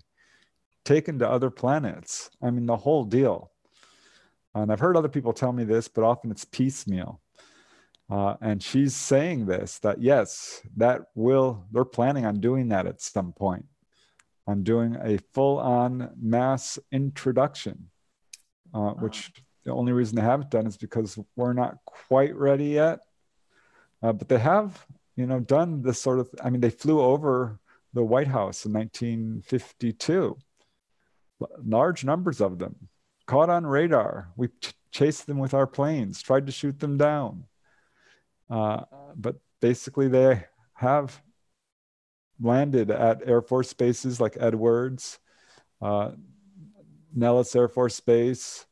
[0.84, 2.30] taken to other planets.
[2.42, 3.50] I mean, the whole deal.
[4.54, 7.20] And I've heard other people tell me this, but often it's piecemeal.
[8.10, 13.02] Uh, and she's saying this that yes, that will, they're planning on doing that at
[13.02, 13.66] some point,
[14.46, 17.90] on doing a full on mass introduction
[18.74, 19.32] uh, which
[19.64, 23.00] the only reason they haven't done is because we're not quite ready yet.
[24.02, 26.28] Uh, but they have, you know, done this sort of.
[26.42, 27.58] I mean, they flew over
[27.92, 30.36] the White House in 1952.
[31.64, 32.88] Large numbers of them
[33.26, 34.30] caught on radar.
[34.36, 37.44] We ch- chased them with our planes, tried to shoot them down.
[38.50, 38.82] Uh,
[39.16, 41.20] but basically, they have
[42.40, 45.18] landed at Air Force bases like Edwards,
[45.82, 46.12] uh,
[47.14, 48.66] Nellis Air Force Base,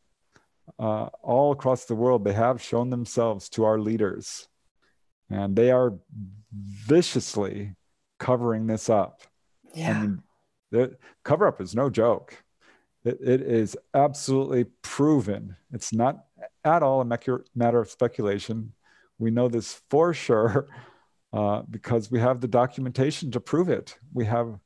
[0.79, 4.49] uh, all across the world, they have shown themselves to our leaders.
[5.31, 5.95] And they are
[6.53, 7.75] viciously
[8.19, 9.23] covering this up.
[9.75, 9.91] Yeah.
[9.91, 10.23] I mean,
[10.71, 12.43] the cover up is no joke.
[13.05, 15.57] It, it is absolutely proven.
[15.73, 16.25] It's not
[16.65, 18.73] at all a matter of speculation.
[19.18, 20.68] We know this for sure
[21.33, 23.98] uh, because we have the documentation to prove it.
[24.12, 24.59] We have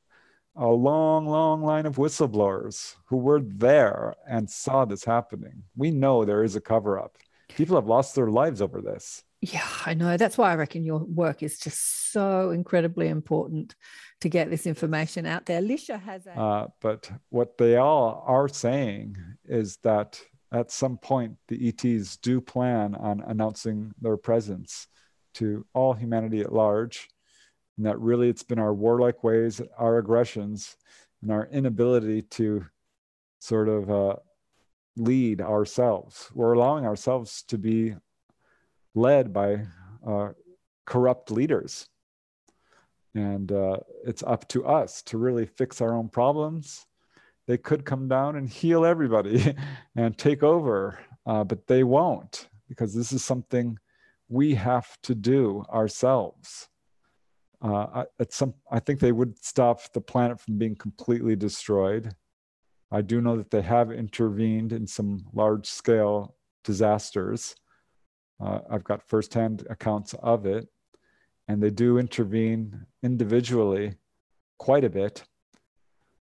[0.57, 5.63] a long, long line of whistleblowers who were there and saw this happening.
[5.77, 7.17] We know there is a cover up.
[7.49, 9.23] People have lost their lives over this.
[9.41, 10.17] Yeah, I know.
[10.17, 13.75] That's why I reckon your work is just so incredibly important
[14.21, 15.63] to get this information out there.
[15.63, 16.39] Lisha has a.
[16.39, 20.21] Uh, but what they all are saying is that
[20.53, 24.89] at some point the ETs do plan on announcing their presence
[25.35, 27.09] to all humanity at large,
[27.77, 30.77] and that really it's been our warlike ways, our aggressions,
[31.23, 32.67] and our inability to
[33.39, 34.17] sort of uh,
[34.97, 36.31] lead ourselves.
[36.35, 37.95] We're allowing ourselves to be
[38.95, 39.67] led by
[40.07, 40.31] uh,
[40.85, 41.89] corrupt leaders.
[43.15, 46.87] And uh, it's up to us to really fix our own problems.
[47.51, 49.57] They could come down and heal everybody
[49.97, 53.77] and take over, uh, but they won't because this is something
[54.29, 56.69] we have to do ourselves.
[57.61, 62.15] Uh, at some, I think they would stop the planet from being completely destroyed.
[62.93, 67.57] I do know that they have intervened in some large scale disasters.
[68.41, 70.69] Uh, I've got firsthand accounts of it,
[71.49, 73.97] and they do intervene individually
[74.57, 75.25] quite a bit.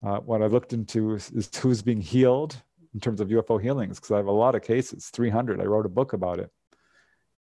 [0.04, 2.56] Uh, what I looked into is, is, who's being healed
[2.94, 5.60] in terms of UFO healings, because I have a lot of cases, 300.
[5.60, 6.50] I wrote a book about it.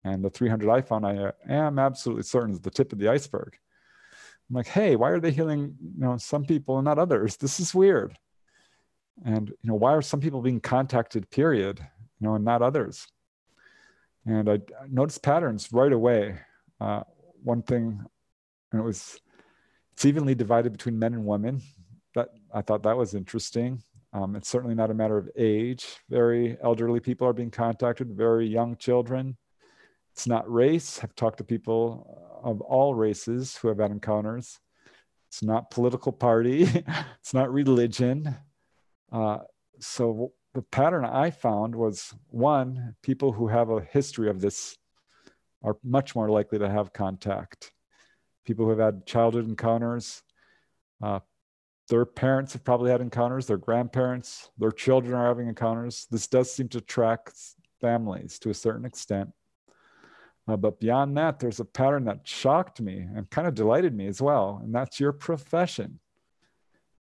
[0.04, 3.58] And the 300 I found, I am absolutely certain is the tip of the iceberg.
[4.48, 7.36] I'm like, hey, why are they healing, you know, some people and not others?
[7.36, 8.16] This is weird.
[9.24, 11.80] And you know, why are some people being contacted, period,
[12.20, 13.06] you know, and not others?
[14.26, 16.38] And I noticed patterns right away.
[16.80, 17.02] Uh,
[17.42, 18.04] one thing,
[18.72, 19.18] and it was
[19.94, 21.62] it's evenly divided between men and women.
[22.52, 23.82] I thought that was interesting.
[24.12, 25.86] Um, it's certainly not a matter of age.
[26.08, 29.36] Very elderly people are being contacted, very young children.
[30.12, 31.00] It's not race.
[31.02, 34.58] I've talked to people of all races who have had encounters.
[35.28, 36.62] It's not political party.
[37.20, 38.34] it's not religion.
[39.12, 39.38] Uh,
[39.80, 44.78] so the pattern I found was one, people who have a history of this
[45.62, 47.72] are much more likely to have contact.
[48.46, 50.22] People who have had childhood encounters,
[51.02, 51.20] uh,
[51.88, 56.06] their parents have probably had encounters, their grandparents, their children are having encounters.
[56.10, 57.30] This does seem to track
[57.80, 59.30] families to a certain extent.
[60.48, 64.06] Uh, but beyond that, there's a pattern that shocked me and kind of delighted me
[64.06, 65.98] as well, and that's your profession.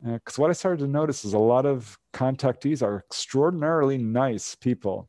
[0.02, 4.54] Because uh, what I started to notice is a lot of contactees are extraordinarily nice
[4.54, 5.08] people.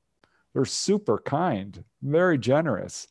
[0.54, 3.08] They're super kind, very generous.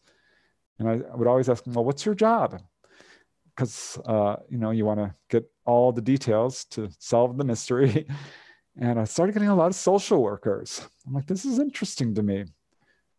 [0.78, 2.60] And I, I would always ask them, well, what's your job?
[3.60, 8.06] Because, uh, you know, you want to get all the details to solve the mystery.
[8.80, 10.88] and I started getting a lot of social workers.
[11.06, 12.46] I'm like, this is interesting to me.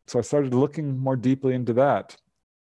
[0.07, 2.17] So I started looking more deeply into that.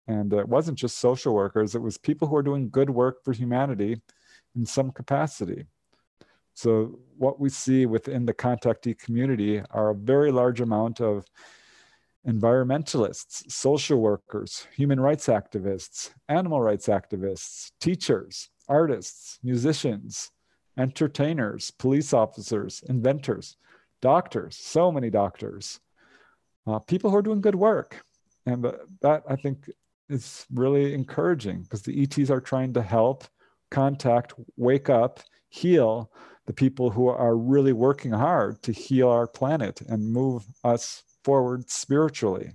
[0.06, 3.32] And it wasn't just social workers, it was people who are doing good work for
[3.32, 4.02] humanity
[4.54, 5.64] in some capacity.
[6.54, 11.26] So, what we see within the contactee community are a very large amount of
[12.28, 20.32] environmentalists, social workers, human rights activists, animal rights activists, teachers, artists, musicians,
[20.78, 23.58] entertainers, police officers, inventors,
[24.02, 25.80] doctors, so many doctors,
[26.68, 28.04] uh, people who are doing good work.
[28.46, 28.66] And
[29.02, 29.70] that I think
[30.10, 33.24] is really encouraging because the ETs are trying to help,
[33.70, 36.12] contact, wake up, heal
[36.48, 41.70] the people who are really working hard to heal our planet and move us forward
[41.70, 42.52] spiritually.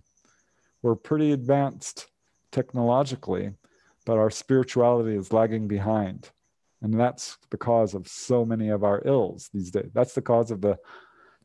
[0.82, 2.06] We're pretty advanced
[2.52, 3.52] technologically,
[4.04, 6.30] but our spirituality is lagging behind.
[6.82, 9.90] And that's the cause of so many of our ills these days.
[9.94, 10.76] That's the cause of the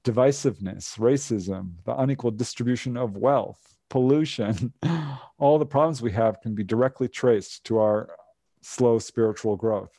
[0.04, 4.74] divisiveness, racism, the unequal distribution of wealth, pollution,
[5.38, 8.10] all the problems we have can be directly traced to our
[8.62, 9.92] slow spiritual growth.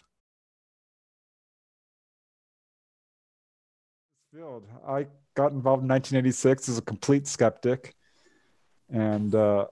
[4.87, 7.95] I got involved in 1986 as a complete skeptic,
[8.91, 9.67] and uh,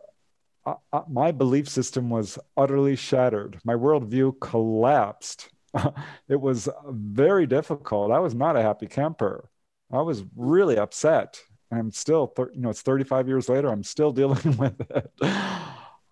[0.64, 3.58] I, I, my belief system was utterly shattered.
[3.64, 5.50] My worldview collapsed.
[6.28, 8.11] it was very difficult.
[8.11, 9.50] I was not a happy camper.
[9.92, 11.40] I was really upset.
[11.72, 13.68] I'm still, you know, it's 35 years later.
[13.68, 15.12] I'm still dealing with it.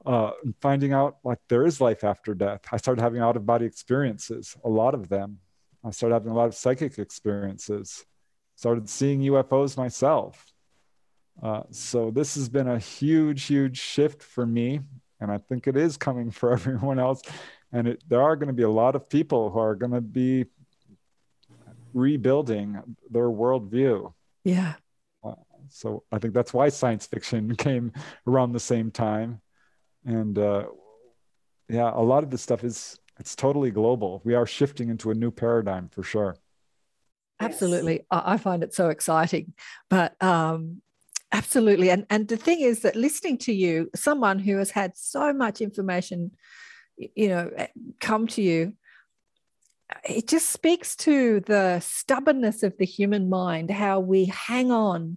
[0.07, 0.31] Uh,
[0.63, 2.63] finding out like there is life after death.
[2.73, 5.39] I started having out of body experiences, a lot of them.
[5.85, 8.05] I started having a lot of psychic experiences.
[8.59, 10.53] Started seeing UFOs myself.
[11.41, 14.81] Uh, so this has been a huge, huge shift for me,
[15.21, 17.23] and I think it is coming for everyone else.
[17.71, 20.01] And it, there are going to be a lot of people who are going to
[20.01, 20.47] be
[21.95, 24.13] rebuilding their worldview.
[24.43, 24.75] Yeah.
[25.23, 25.35] Uh,
[25.69, 27.93] so I think that's why science fiction came
[28.27, 29.41] around the same time.
[30.05, 30.65] And uh,
[31.69, 34.21] yeah, a lot of this stuff is it's totally global.
[34.25, 36.35] We are shifting into a new paradigm for sure.
[37.41, 38.05] Absolutely.
[38.11, 39.53] I find it so exciting.
[39.89, 40.83] But um,
[41.33, 41.91] absolutely.
[41.91, 45.61] And, and the thing is that listening to you, someone who has had so much
[45.61, 46.33] information,
[46.97, 47.69] you know, eh,
[48.01, 48.75] come to you,
[50.05, 55.17] it just speaks to the stubbornness of the human mind, how we hang on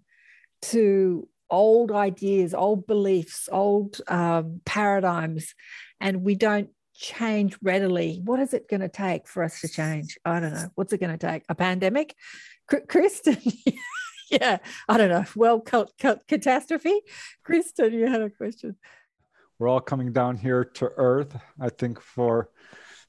[0.61, 5.53] to old ideas, old beliefs, old um, paradigms,
[5.99, 6.69] and we don't
[7.01, 8.21] change readily.
[8.23, 10.17] What is it going to take for us to change?
[10.23, 10.69] I don't know.
[10.75, 11.43] What's it going to take?
[11.49, 12.15] A pandemic?
[12.87, 13.37] Kristen,
[14.31, 15.25] yeah, I don't know.
[15.35, 17.01] Well, catastrophe.
[17.43, 18.77] Kristen, you had a question.
[19.57, 22.49] We're all coming down here to Earth, I think, for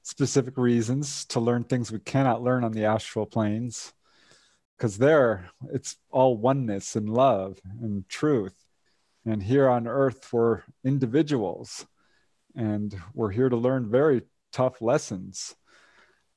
[0.01, 3.93] specific reasons to learn things we cannot learn on the astral planes.
[4.75, 8.55] Because there, it's all oneness and love and truth.
[9.23, 11.85] And here on Earth, we're individuals
[12.55, 15.55] and we're here to learn very tough lessons.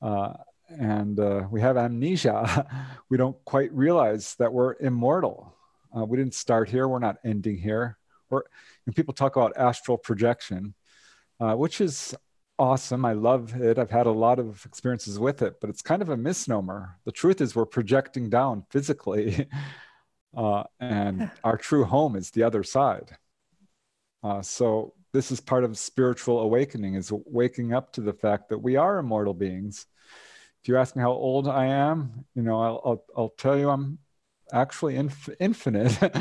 [0.01, 0.35] Uh,
[0.69, 2.67] and uh, we have amnesia.
[3.09, 5.55] we don't quite realize that we're immortal.
[5.97, 6.89] Uh, we didn't start here.
[6.89, 7.99] We're not ending here.
[8.31, 8.43] We're,
[8.87, 10.75] and people talk about astral projection,
[11.41, 12.14] uh, which is
[12.59, 13.05] awesome.
[13.05, 13.79] I love it.
[13.79, 16.97] I've had a lot of experiences with it, but it's kind of a misnomer.
[17.05, 19.47] The truth is, we're projecting down physically,
[20.37, 23.17] uh, and our true home is the other side.
[24.23, 28.59] Uh, so this is part of spiritual awakening is waking up to the fact that
[28.59, 29.87] we are immortal beings.
[30.61, 33.71] If you ask me how old i am you know i'll, I'll, I'll tell you
[33.71, 33.99] i'm
[34.53, 35.99] actually inf- infinite.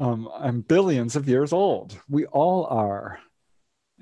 [0.00, 1.96] Um, i'm billions of years old.
[2.08, 3.20] We all are.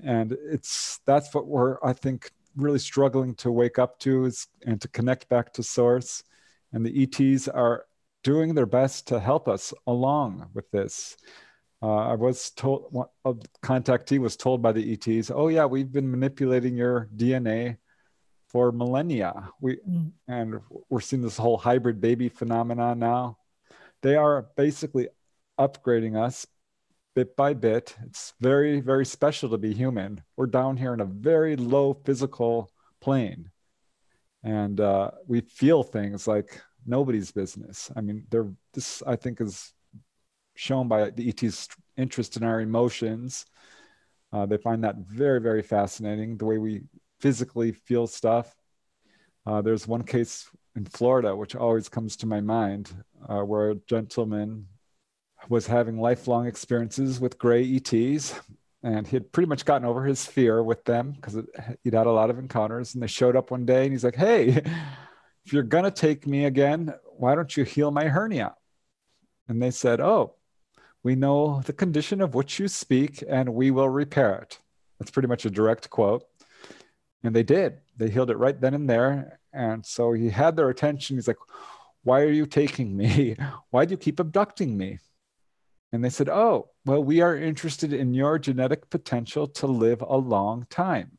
[0.03, 4.81] And it's that's what we're i think really struggling to wake up to is and
[4.81, 6.25] to connect back to source.
[6.73, 7.85] And the ets are
[8.25, 11.17] doing their best to help us along with this
[11.83, 16.11] uh, I was told, a contactee was told by the ETs, oh, yeah, we've been
[16.11, 17.79] manipulating your DNA
[18.49, 19.51] for millennia.
[19.61, 20.13] We, mm.
[20.29, 23.39] And we're seeing this whole hybrid baby phenomenon now.
[24.03, 25.09] They are basically
[25.59, 26.47] upgrading us
[27.15, 27.97] bit by bit.
[28.07, 30.23] It's very, very special to be human.
[30.37, 32.71] We're down here in a very low physical
[33.01, 33.51] plane.
[34.43, 37.91] And uh, we feel things like nobody's business.
[37.95, 38.49] I mean, there.
[38.73, 39.73] This I think is
[40.61, 43.47] shown by the ET's interest in our emotions.
[44.31, 46.83] Uh, they find that very, very fascinating, the way we
[47.19, 48.55] physically feel stuff.
[49.47, 52.93] Uh, there's one case in Florida, which always comes to my mind,
[53.27, 54.67] uh, where a gentleman
[55.49, 58.35] was having lifelong experiences with gray ETs.
[58.83, 61.37] And he had pretty much gotten over his fear with them because
[61.83, 62.93] he'd had a lot of encounters.
[62.95, 64.49] And they showed up one day and he's like, Hey,
[65.45, 68.55] if you're going to take me again, why don't you heal my hernia?
[69.49, 70.37] And they said, Oh,
[71.03, 74.59] we know the condition of which you speak, and we will repair it.
[74.99, 76.25] That's pretty much a direct quote.
[77.23, 77.79] And they did.
[77.97, 79.41] They healed it right then and there.
[79.53, 81.17] And so he had their attention.
[81.17, 81.39] He's like,
[82.03, 83.37] Why are you taking me?
[83.71, 84.99] Why do you keep abducting me?
[85.93, 90.17] And they said, Oh, well, we are interested in your genetic potential to live a
[90.17, 91.19] long time.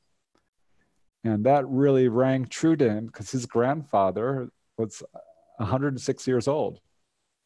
[1.24, 5.04] And that really rang true to him because his grandfather was
[5.58, 6.80] 106 years old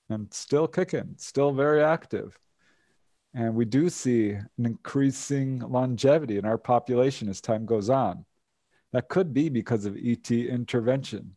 [0.10, 2.38] and still kicking, still very active.
[3.34, 8.26] And we do see an increasing longevity in our population as time goes on.
[8.93, 11.36] That could be because of ET intervention.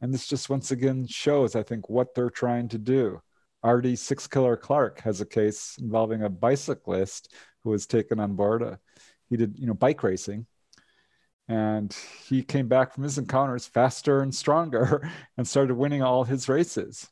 [0.00, 3.20] And this just once again shows, I think, what they're trying to do.
[3.62, 7.32] Ardy Sixkiller Clarke has a case involving a bicyclist
[7.62, 8.62] who was taken on board.
[8.62, 8.78] A,
[9.28, 10.46] he did, you know, bike racing,
[11.48, 16.48] and he came back from his encounters faster and stronger, and started winning all his
[16.48, 17.08] races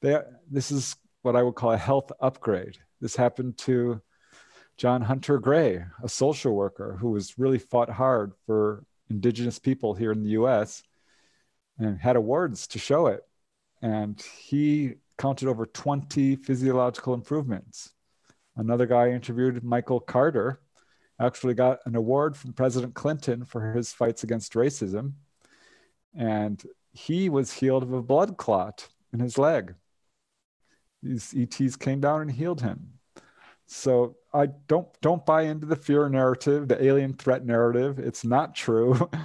[0.00, 0.18] they,
[0.50, 2.78] this is what I would call a health upgrade.
[3.00, 4.00] This happened to
[4.76, 10.12] John Hunter Gray, a social worker who was really fought hard for indigenous people here
[10.12, 10.82] in the US
[11.78, 13.22] and had awards to show it.
[13.82, 17.90] And he counted over 20 physiological improvements.
[18.56, 20.60] Another guy interviewed, Michael Carter,
[21.18, 25.12] actually got an award from President Clinton for his fights against racism.
[26.16, 29.74] And he was healed of a blood clot in his leg
[31.02, 32.94] these ETs came down and healed him.
[33.66, 37.98] So I don't don't buy into the fear narrative, the alien threat narrative.
[37.98, 39.10] It's not true.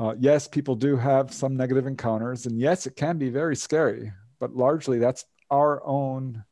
[0.00, 4.12] Uh, yes, people do have some negative encounters, and yes, it can be very scary.
[4.38, 6.44] But largely, that's our own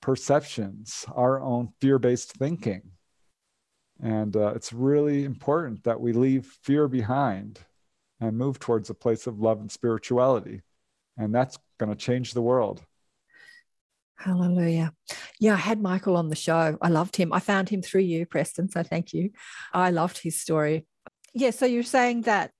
[0.00, 2.80] perceptions, our own fear-based thinking,
[4.02, 7.60] and uh, it's really important that we leave fear behind
[8.20, 10.62] and move towards a place of love and spirituality.
[11.16, 12.82] And that's going to change the world.
[14.20, 14.92] Hallelujah.
[15.38, 16.76] Yeah, I had Michael on the show.
[16.82, 17.32] I loved him.
[17.32, 18.68] I found him through you, Preston.
[18.70, 19.30] So thank you.
[19.72, 20.86] I loved his story.
[21.32, 22.52] Yeah, so you're saying that,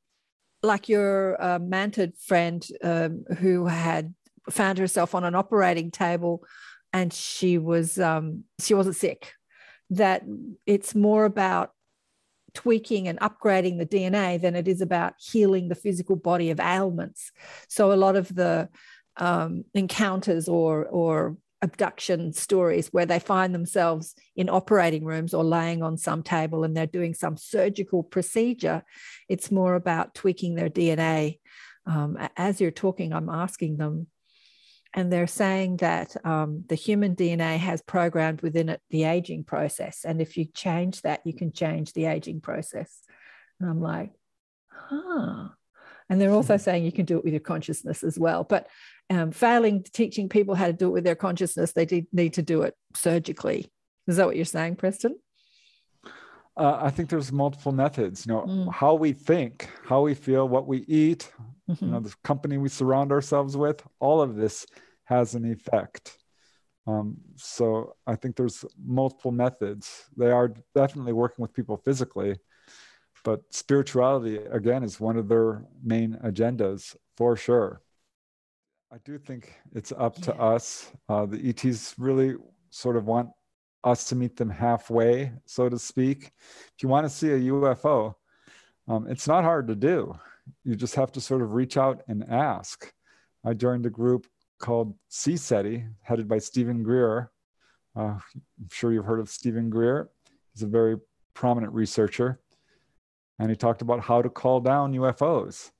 [0.63, 4.15] like your uh, mantid friend um, who had
[4.49, 6.45] found herself on an operating table
[6.93, 9.35] and she was um, she wasn't sick
[9.91, 10.23] that
[10.67, 11.73] it's more about
[12.55, 17.33] tweaking and upgrading the DNA than it is about healing the physical body of ailments.
[17.69, 18.69] So a lot of the
[19.17, 25.83] um, encounters or or abduction stories where they find themselves in operating rooms or laying
[25.83, 28.83] on some table and they're doing some surgical procedure,
[29.29, 31.39] it's more about tweaking their DNA.
[31.87, 34.07] Um, as you're talking, I'm asking them,
[34.93, 40.05] and they're saying that um, the human DNA has programmed within it the aging process.
[40.05, 43.01] And if you change that, you can change the aging process.
[43.61, 44.11] And I'm like,
[44.69, 45.49] huh.
[46.09, 46.63] And they're also hmm.
[46.63, 48.43] saying you can do it with your consciousness as well.
[48.43, 48.67] But
[49.11, 52.43] um, failing teaching people how to do it with their consciousness, they did need to
[52.43, 53.71] do it surgically.
[54.07, 55.17] Is that what you're saying, Preston?
[56.57, 58.27] Uh, I think there's multiple methods.
[58.27, 58.73] You know, mm.
[58.73, 61.31] how we think, how we feel, what we eat,
[61.69, 61.85] mm-hmm.
[61.85, 64.67] you know, the company we surround ourselves with, all of this
[65.05, 66.17] has an effect.
[66.87, 70.07] Um, so I think there's multiple methods.
[70.17, 72.37] They are definitely working with people physically,
[73.25, 77.81] but spirituality again is one of their main agendas for sure.
[78.93, 80.25] I do think it's up yeah.
[80.25, 80.91] to us.
[81.09, 82.35] Uh, the ETs really
[82.71, 83.31] sort of want
[83.85, 86.33] us to meet them halfway, so to speak.
[86.75, 88.15] If you want to see a UFO,
[88.89, 90.19] um, it's not hard to do.
[90.65, 92.93] You just have to sort of reach out and ask.
[93.45, 94.27] I joined a group
[94.59, 97.31] called CSETI, headed by Stephen Greer.
[97.95, 100.11] Uh, I'm sure you've heard of Stephen Greer.
[100.53, 100.97] He's a very
[101.35, 102.41] prominent researcher.
[103.39, 105.71] And he talked about how to call down UFOs.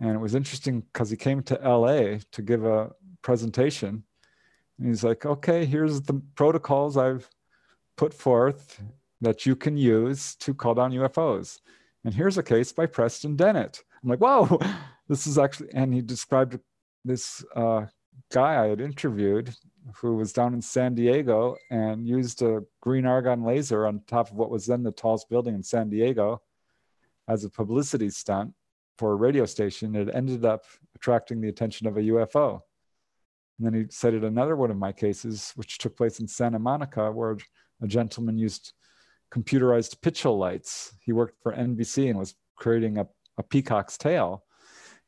[0.00, 2.90] And it was interesting because he came to LA to give a
[3.22, 4.04] presentation.
[4.78, 7.28] And he's like, okay, here's the protocols I've
[7.96, 8.82] put forth
[9.20, 11.60] that you can use to call down UFOs.
[12.04, 13.82] And here's a case by Preston Dennett.
[14.02, 14.58] I'm like, whoa,
[15.08, 16.58] this is actually, and he described
[17.04, 17.86] this uh,
[18.32, 19.54] guy I had interviewed
[19.96, 24.36] who was down in San Diego and used a green argon laser on top of
[24.36, 26.40] what was then the tallest building in San Diego
[27.28, 28.52] as a publicity stunt
[28.98, 30.64] for a radio station, it ended up
[30.94, 32.60] attracting the attention of a UFO.
[33.58, 37.10] And then he cited another one of my cases, which took place in Santa Monica,
[37.10, 37.36] where
[37.82, 38.72] a gentleman used
[39.32, 40.94] computerized pitch hole lights.
[41.00, 43.06] He worked for NBC and was creating a,
[43.38, 44.44] a peacock's tail.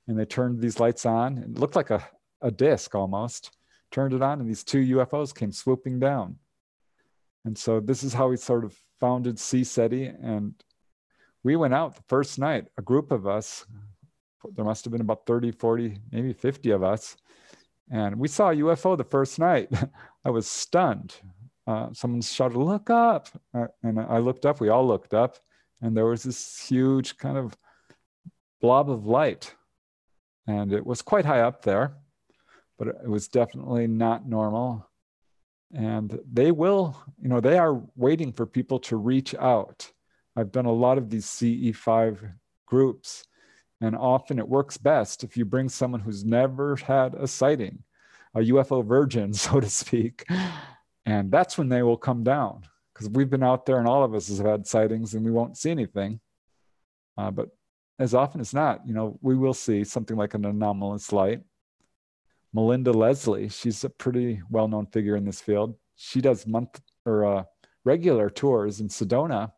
[0.09, 1.39] And they turned these lights on.
[1.39, 2.05] It looked like a,
[2.41, 3.57] a disc almost.
[3.93, 6.37] Turned it on, and these two UFOs came swooping down.
[7.45, 10.55] And so this is how he sort of founded CSETI and
[11.47, 13.65] we went out the first night, a group of us,
[14.57, 17.17] there must have been about 30, 40, maybe 50 of us.
[17.89, 19.69] And we saw a UFO the first night.
[20.25, 21.15] I was stunned.
[21.65, 23.29] Uh, someone shouted, Look up.
[23.55, 25.39] Uh, and I looked up, we all looked up,
[25.81, 27.57] and there was this huge kind of
[28.61, 29.55] blob of light.
[30.49, 31.95] And it was quite high up there,
[32.77, 34.91] but it was definitely not normal.
[35.73, 39.93] And they will, you know, they are waiting for people to reach out
[40.37, 42.33] I've done a lot of these CE5
[42.67, 43.25] groups,
[43.81, 47.83] and often it works best if you bring someone who's never had a sighting,
[48.35, 50.27] a UFO virgin, so to speak.
[51.07, 52.63] And that's when they will come down
[52.93, 55.57] because we've been out there and all of us have had sightings and we won't
[55.57, 56.21] see anything.
[57.17, 57.49] Uh, but
[57.99, 61.41] as often as not, you know, we will see something like an anomalous light.
[62.53, 65.77] Melinda Leslie, she's a pretty well known figure in this field.
[65.95, 67.45] She does month or uh,
[67.85, 69.53] regular tours in Sedona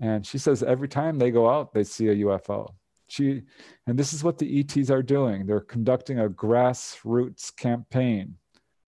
[0.00, 2.72] and she says every time they go out, they see a UFO.
[3.08, 3.42] She,
[3.86, 5.46] and this is what the ETs are doing.
[5.46, 8.36] They're conducting a grassroots campaign,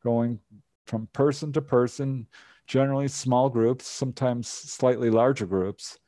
[0.04, 0.38] going
[0.86, 2.26] from person to person,
[2.66, 5.98] generally small groups, sometimes slightly larger groups,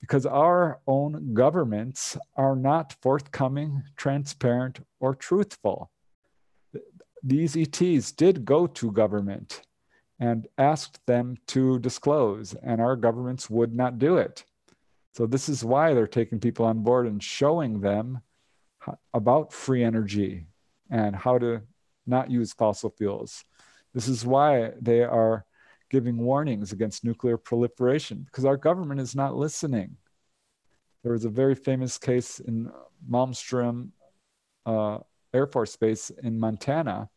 [0.00, 5.90] because our own governments are not forthcoming, transparent, or truthful.
[7.22, 9.60] These ETs did go to government
[10.20, 14.44] and asked them to disclose, and our governments would not do it.
[15.14, 18.20] So, this is why they're taking people on board and showing them
[19.12, 20.46] about free energy
[20.90, 21.62] and how to
[22.06, 23.44] not use fossil fuels.
[23.94, 25.44] This is why they are
[25.90, 29.96] giving warnings against nuclear proliferation because our government is not listening.
[31.02, 32.70] There was a very famous case in
[33.10, 33.90] Malmstrom
[34.66, 34.98] uh,
[35.34, 37.08] Air Force Base in Montana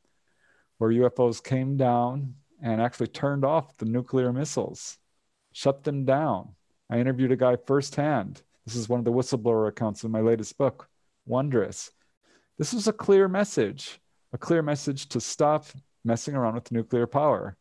[0.77, 4.97] where UFOs came down and actually turned off the nuclear missiles,
[5.51, 6.55] shut them down.
[6.89, 10.57] I interviewed a guy firsthand This is one of the whistleblower accounts in my latest
[10.57, 10.87] book,
[11.25, 11.91] Wondrous.
[12.57, 13.99] This was a clear message,
[14.31, 15.65] a clear message to stop
[16.05, 17.57] messing around with nuclear power.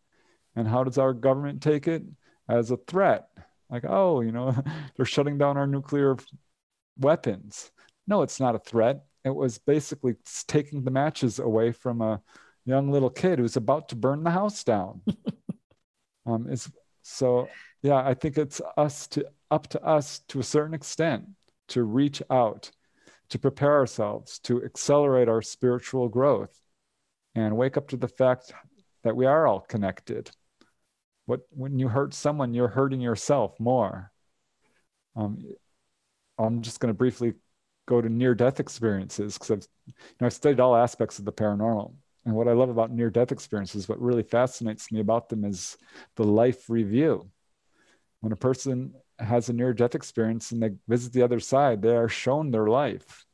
[0.54, 2.04] And how does our government take it?
[2.48, 3.28] As a threat.
[3.68, 4.54] Like, oh, you know,
[4.96, 6.16] they're shutting down our nuclear
[6.96, 7.72] weapons.
[8.06, 9.04] No, it's not a threat.
[9.24, 10.14] It was basically
[10.46, 12.20] taking the matches away from a
[12.64, 15.02] young little kid who's about to burn the house down.
[16.26, 16.70] um, it's
[17.02, 17.48] so
[17.82, 21.26] yeah, I think it's us to up to us to a certain extent
[21.68, 22.70] to reach out,
[23.30, 26.56] to prepare ourselves, to accelerate our spiritual growth,
[27.34, 28.52] and wake up to the fact
[29.02, 30.30] that we are all connected.
[31.26, 34.12] What when you hurt someone, you're hurting yourself more.
[35.16, 35.44] Um,
[36.38, 37.34] I'm just going to briefly
[37.86, 41.94] go to near-death experiences because I've, you know, I've studied all aspects of the paranormal.
[42.24, 45.76] And what I love about near-death experiences, what really fascinates me about them is
[46.16, 47.28] the life review.
[48.20, 52.08] When a person has a near-death experience and they visit the other side, they are
[52.08, 53.24] shown their life.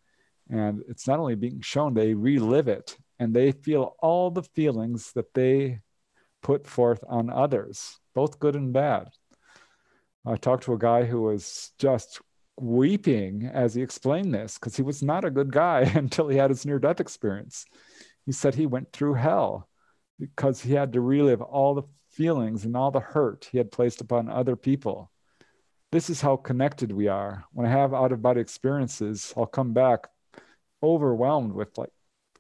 [0.49, 5.13] And it's not only being shown, they relive it and they feel all the feelings
[5.13, 5.81] that they
[6.43, 9.09] put forth on others, both good and bad.
[10.25, 12.21] I talked to a guy who was just
[12.61, 16.51] weeping as he explained this because he was not a good guy until he had
[16.51, 17.65] his near death experience.
[18.29, 19.71] He said he went through hell
[20.21, 24.03] because he had to relive all the feelings and all the hurt he had placed
[24.03, 25.11] upon other people.
[25.93, 27.47] This is how connected we are.
[27.53, 30.09] When I have out of body experiences, I'll come back
[30.83, 31.89] overwhelmed with like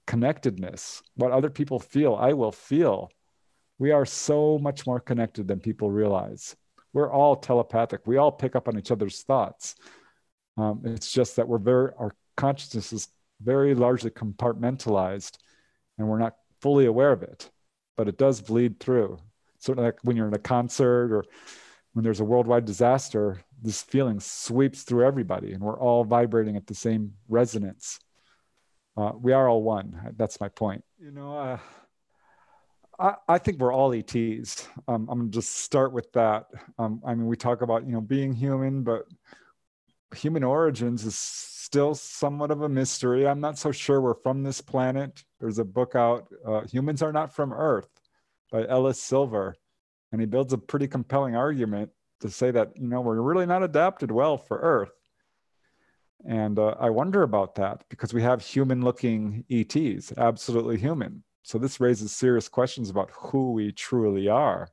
[0.07, 1.03] connectedness.
[1.15, 3.09] What other people feel, I will feel.
[3.79, 6.55] We are so much more connected than people realize.
[6.93, 8.07] We're all telepathic.
[8.07, 9.75] We all pick up on each other's thoughts.
[10.59, 13.09] Um, it's just that we're very, our consciousness is
[13.41, 15.39] very largely compartmentalized
[15.99, 17.51] and we're not fully aware of it,
[17.97, 19.19] but it does bleed through.
[19.59, 21.25] Certainly, like when you're in a concert or
[21.93, 26.67] when there's a worldwide disaster, this feeling sweeps through everybody and we're all vibrating at
[26.67, 27.99] the same resonance.
[28.97, 30.15] Uh, we are all one.
[30.17, 30.85] That's my point.
[31.01, 31.59] You know, uh,
[32.99, 34.67] I, I, think we're all ETs.
[34.89, 36.47] Um, I'm gonna just start with that.
[36.79, 39.05] Um, I mean, we talk about you know being human, but
[40.15, 43.27] human origins is still somewhat of a mystery.
[43.27, 45.23] I'm not so sure we're from this planet.
[45.39, 47.89] There's a book out, uh, Humans Are Not From Earth
[48.51, 49.55] by Ellis Silver.
[50.11, 51.91] And he builds a pretty compelling argument
[52.21, 54.93] to say that, you know, we're really not adapted well for Earth.
[56.27, 61.23] And uh, I wonder about that because we have human looking ETs, absolutely human.
[61.43, 64.69] So this raises serious questions about who we truly are.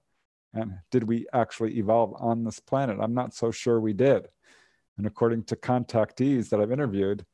[0.54, 2.98] And did we actually evolve on this planet?
[3.02, 4.28] I'm not so sure we did.
[4.98, 7.26] And according to contactees that I've interviewed,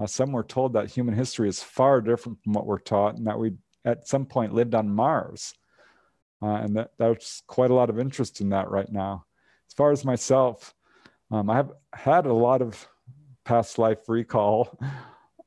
[0.00, 3.26] uh, some were told that human history is far different from what we're taught and
[3.26, 3.52] that we
[3.84, 5.54] at some point lived on Mars.
[6.42, 9.24] Uh, and that, there's quite a lot of interest in that right now.
[9.68, 10.74] As far as myself,
[11.30, 12.88] um, I have had a lot of
[13.44, 14.78] past life recall,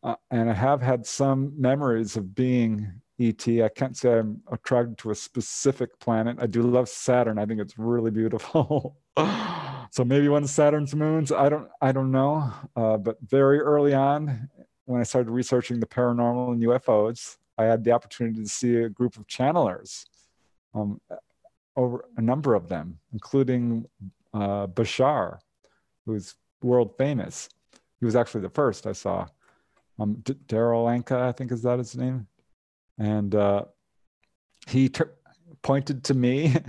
[0.03, 3.47] uh, and I have had some memories of being ET.
[3.47, 6.37] I can't say I'm attracted to a specific planet.
[6.39, 7.39] I do love Saturn.
[7.39, 8.97] I think it's really beautiful.
[9.93, 11.31] so maybe one of Saturn's moons.
[11.31, 11.69] I don't.
[11.79, 12.51] I don't know.
[12.75, 14.49] Uh, but very early on,
[14.85, 18.89] when I started researching the paranormal and UFOs, I had the opportunity to see a
[18.89, 20.05] group of channelers,
[20.73, 20.99] um,
[21.75, 23.85] over a number of them, including
[24.33, 25.37] uh, Bashar,
[26.07, 26.33] who's
[26.63, 27.47] world famous.
[27.99, 29.27] He was actually the first I saw.
[29.99, 32.25] Um, D- Daryl Anka, I think is that his name,
[32.97, 33.65] and uh,
[34.65, 35.13] he ter-
[35.61, 36.55] pointed to me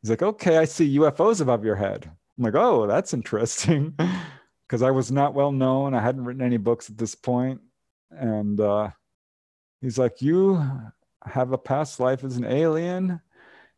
[0.00, 2.08] He's like, okay, I see UFOs above your head.
[2.38, 3.94] I'm like, oh, that's interesting.
[4.66, 5.94] Because I was not well known.
[5.94, 7.62] I hadn't written any books at this point.
[8.10, 8.90] And uh,
[9.80, 10.62] he's like, you
[11.24, 13.22] have a past life as an alien.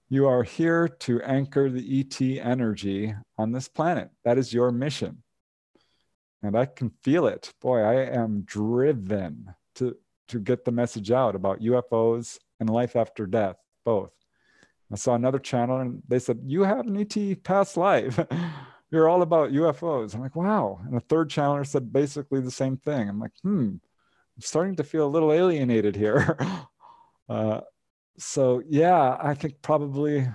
[0.09, 4.11] You are here to anchor the ET energy on this planet.
[4.25, 5.23] That is your mission.
[6.43, 7.53] And I can feel it.
[7.61, 9.97] Boy, I am driven to,
[10.27, 14.11] to get the message out about UFOs and life after death, both.
[14.93, 18.19] I saw another channel and they said, You have an ET past life.
[18.91, 20.15] You're all about UFOs.
[20.15, 20.81] I'm like, wow.
[20.85, 23.09] And a third channel said basically the same thing.
[23.09, 26.37] I'm like, hmm, I'm starting to feel a little alienated here.
[27.29, 27.61] uh,
[28.19, 30.27] so, yeah, I think probably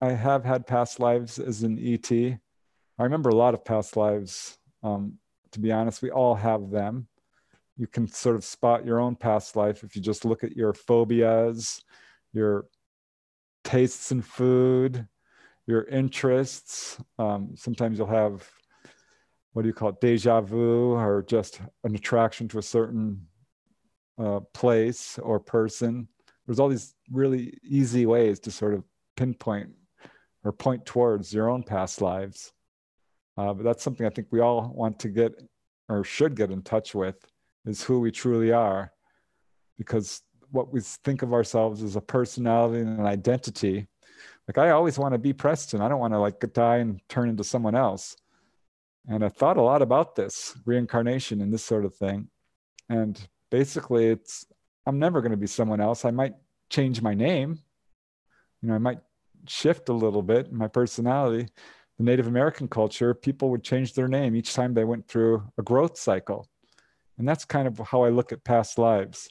[0.00, 2.10] I have had past lives as an ET.
[2.10, 4.56] I remember a lot of past lives.
[4.82, 5.18] Um,
[5.52, 7.06] to be honest, we all have them.
[7.76, 10.72] You can sort of spot your own past life if you just look at your
[10.72, 11.82] phobias,
[12.32, 12.66] your
[13.64, 15.06] tastes in food,
[15.66, 16.98] your interests.
[17.18, 18.48] Um, sometimes you'll have
[19.54, 23.24] what do you call it, deja vu, or just an attraction to a certain
[24.18, 26.08] uh, place or person.
[26.44, 28.82] There's all these really easy ways to sort of
[29.16, 29.70] pinpoint
[30.42, 32.52] or point towards your own past lives.
[33.38, 35.32] Uh, but that's something I think we all want to get
[35.88, 37.16] or should get in touch with
[37.64, 38.92] is who we truly are.
[39.78, 40.22] Because
[40.54, 43.88] what we think of ourselves as a personality and an identity,
[44.46, 45.80] like I always want to be Preston.
[45.80, 48.16] I don't want to like die and turn into someone else.
[49.08, 52.28] And I thought a lot about this reincarnation and this sort of thing.
[52.88, 54.46] And basically, it's
[54.86, 56.04] I'm never going to be someone else.
[56.04, 56.34] I might
[56.70, 57.58] change my name.
[58.62, 59.00] You know, I might
[59.46, 61.48] shift a little bit in my personality.
[61.98, 65.62] The Native American culture, people would change their name each time they went through a
[65.62, 66.48] growth cycle.
[67.18, 69.28] And that's kind of how I look at past lives.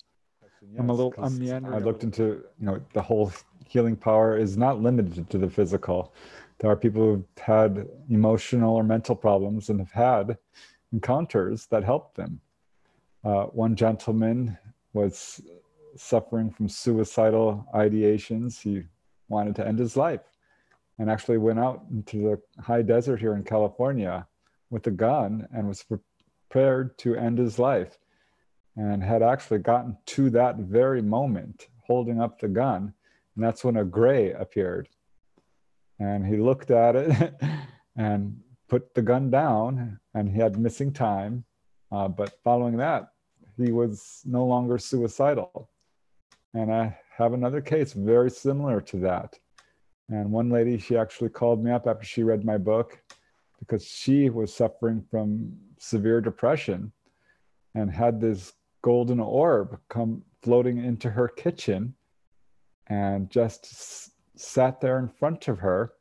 [0.71, 1.75] Yes, I'm a little, I'm meandering.
[1.75, 3.31] I looked into, you know, the whole
[3.67, 6.13] healing power is not limited to the physical.
[6.59, 10.37] There are people who've had emotional or mental problems and have had
[10.91, 12.39] encounters that helped them.
[13.23, 14.57] Uh, one gentleman
[14.93, 15.41] was
[15.95, 18.61] suffering from suicidal ideations.
[18.61, 18.83] He
[19.29, 20.21] wanted to end his life
[20.99, 24.27] and actually went out into the high desert here in California
[24.69, 27.97] with a gun and was prepared to end his life
[28.75, 32.93] and had actually gotten to that very moment holding up the gun.
[33.35, 34.89] And that's when a gray appeared.
[35.99, 37.33] And he looked at it
[37.95, 41.43] and put the gun down, and he had missing time.
[41.91, 43.09] Uh, but following that,
[43.57, 45.69] he was no longer suicidal.
[46.53, 49.37] And I have another case very similar to that.
[50.09, 53.01] And one lady, she actually called me up after she read my book
[53.59, 56.91] because she was suffering from severe depression
[57.75, 58.53] and had this
[58.83, 61.95] golden orb come floating into her kitchen
[62.87, 65.93] and just s- sat there in front of her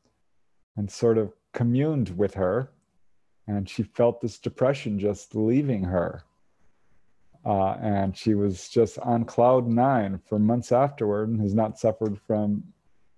[0.77, 2.71] and sort of communed with her.
[3.47, 6.25] And she felt this depression just leaving her.
[7.45, 12.21] Uh, and she was just on cloud nine for months afterward and has not suffered
[12.21, 12.63] from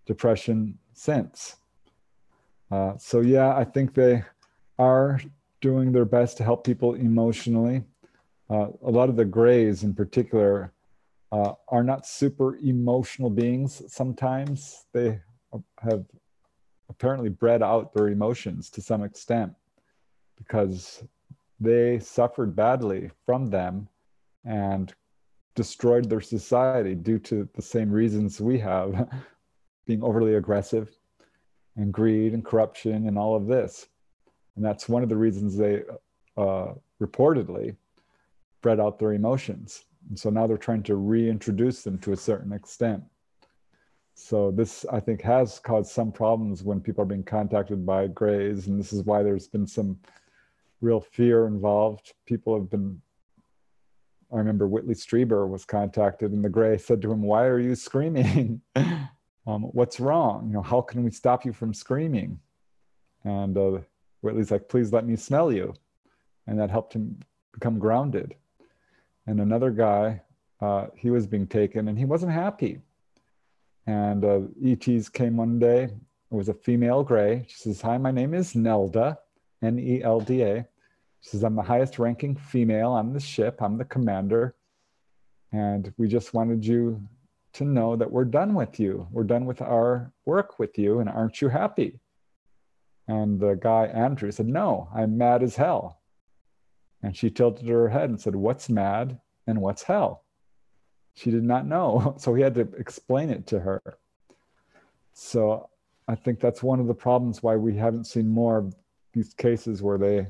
[0.07, 1.57] depression since.
[2.71, 4.25] Uh, so, yeah, I think they
[4.79, 5.21] are
[5.61, 7.83] doing their best to help people emotionally.
[8.51, 10.73] Uh, a lot of the grays, in particular,
[11.33, 13.83] uh, are not super emotional beings.
[13.89, 15.21] Sometimes they
[15.79, 16.05] have
[16.89, 19.53] apparently bred out their emotions to some extent
[20.37, 21.03] because
[21.59, 23.89] they suffered badly from them
[24.45, 24.93] and
[25.55, 29.09] destroyed their society due to the same reasons we have
[29.87, 30.91] being overly aggressive
[31.77, 33.87] and greed and corruption and all of this.
[34.57, 35.83] And that's one of the reasons they
[36.37, 37.77] uh, reportedly
[38.65, 39.85] bred out their emotions.
[40.09, 43.05] And so now they're trying to reintroduce them to a certain extent.
[44.15, 48.67] So this, I think, has caused some problems when people are being contacted by grays,
[48.67, 49.99] and this is why there's been some
[50.81, 52.15] real fear involved.
[52.25, 53.03] People have been
[54.33, 57.75] I remember Whitley Strieber was contacted, and the Gray said to him, "Why are you
[57.75, 58.63] screaming?
[59.47, 60.49] um, what's wrong?
[60.49, 62.41] You know, how can we stop you from screaming?"
[63.25, 63.81] And uh,
[64.23, 65.75] Whitley's like, "Please let me smell you,"
[66.47, 67.21] and that helped him
[67.53, 68.35] become grounded.
[69.27, 70.23] And another guy,
[70.61, 72.81] uh, he was being taken, and he wasn't happy.
[73.87, 75.85] And uh, ETs came one day.
[75.85, 77.45] It was a female Gray.
[77.49, 79.19] She says, "Hi, my name is Nelda,
[79.63, 80.67] N-E-L-D-A."
[81.25, 83.63] She says, I'm the highest ranking female on the ship.
[83.63, 84.55] I'm the commander.
[85.53, 87.01] And we just wanted you
[87.55, 89.09] to know that we're done with you.
[89.11, 90.99] We're done with our work with you.
[90.99, 91.99] And aren't you happy?
[93.09, 96.03] And the guy, Andrew, said, No, I'm mad as hell.
[97.05, 100.23] And she tilted her head and said, What's mad and what's hell?
[101.13, 102.17] She did not know.
[102.19, 103.83] So he had to explain it to her.
[105.13, 105.69] So
[106.09, 108.75] I think that's one of the problems why we haven't seen more of
[109.13, 110.27] these cases where they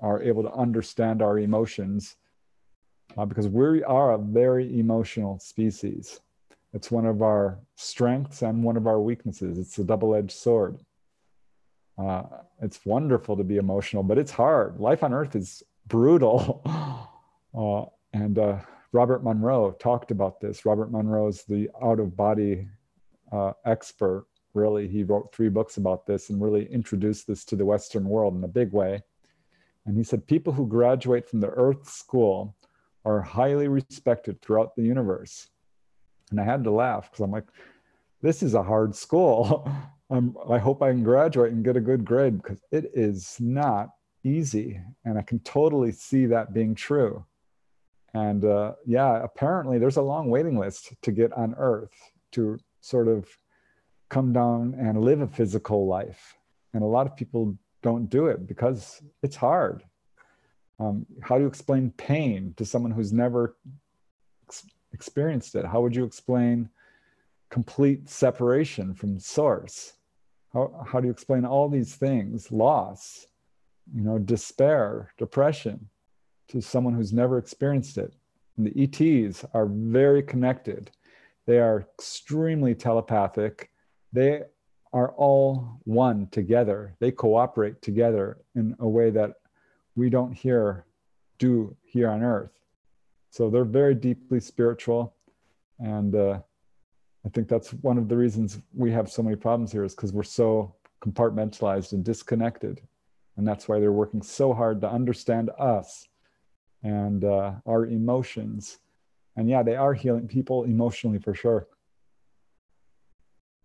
[0.00, 2.16] are able to understand our emotions
[3.18, 6.20] uh, because we are a very emotional species.
[6.72, 9.58] It's one of our strengths and one of our weaknesses.
[9.58, 10.78] It's a double edged sword.
[11.98, 12.22] Uh,
[12.62, 14.78] it's wonderful to be emotional, but it's hard.
[14.78, 16.62] Life on earth is brutal.
[17.58, 18.58] uh, and uh,
[18.92, 20.64] Robert Monroe talked about this.
[20.64, 22.68] Robert Monroe is the out of body
[23.32, 24.26] uh, expert.
[24.54, 28.36] Really, he wrote three books about this and really introduced this to the Western world
[28.36, 29.02] in a big way.
[29.86, 32.54] And he said, people who graduate from the Earth School
[33.04, 35.48] are highly respected throughout the universe.
[36.30, 37.48] And I had to laugh because I'm like,
[38.22, 39.68] this is a hard school.
[40.50, 43.90] I hope I can graduate and get a good grade because it is not
[44.24, 44.80] easy.
[45.04, 47.24] And I can totally see that being true.
[48.14, 51.92] And uh, yeah, apparently there's a long waiting list to get on Earth
[52.32, 53.28] to sort of
[54.08, 56.36] come down and live a physical life.
[56.72, 59.82] And a lot of people don't do it because it's hard.
[60.78, 63.56] Um, how do you explain pain to someone who's never
[64.46, 65.64] ex- experienced it?
[65.64, 66.68] How would you explain
[67.50, 69.94] complete separation from source?
[70.52, 73.26] How, how do you explain all these things, loss?
[73.92, 75.88] You know, despair, depression
[76.48, 78.14] to someone who's never experienced it.
[78.56, 80.90] And the ETs are very connected.
[81.46, 83.70] They are extremely telepathic.
[84.12, 84.42] They
[84.92, 86.94] are all one together.
[87.00, 89.32] They cooperate together in a way that
[89.96, 90.86] we don't hear
[91.38, 92.52] do here on earth.
[93.30, 95.14] So they're very deeply spiritual.
[95.80, 96.38] And uh,
[97.26, 100.12] I think that's one of the reasons we have so many problems here is because
[100.12, 102.80] we're so compartmentalized and disconnected.
[103.36, 106.06] And that's why they're working so hard to understand us
[106.82, 108.78] and uh, our emotions.
[109.36, 111.66] And yeah, they are healing people emotionally for sure.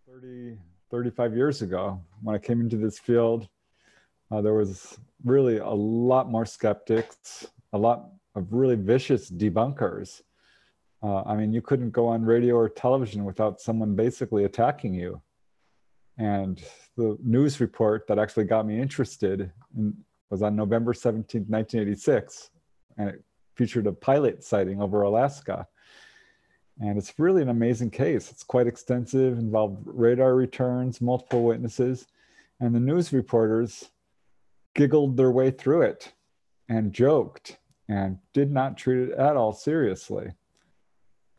[0.08, 0.58] 30,
[0.90, 3.48] 35 years ago, when I came into this field,
[4.32, 10.22] uh, there was really a lot more skeptics, a lot of really vicious debunkers.
[11.02, 15.22] Uh, I mean, you couldn't go on radio or television without someone basically attacking you.
[16.20, 16.62] And
[16.98, 19.96] the news report that actually got me interested in,
[20.30, 22.52] was on November 17, 1986,
[22.98, 23.24] and it
[23.56, 25.66] featured a pilot sighting over Alaska.
[26.82, 28.30] And it's really an amazing case.
[28.32, 32.06] It's quite extensive, involved radar returns, multiple witnesses,
[32.60, 33.90] and the news reporters
[34.76, 36.14] giggled their way through it
[36.68, 37.58] and joked
[37.88, 40.32] and did not treat it at all seriously.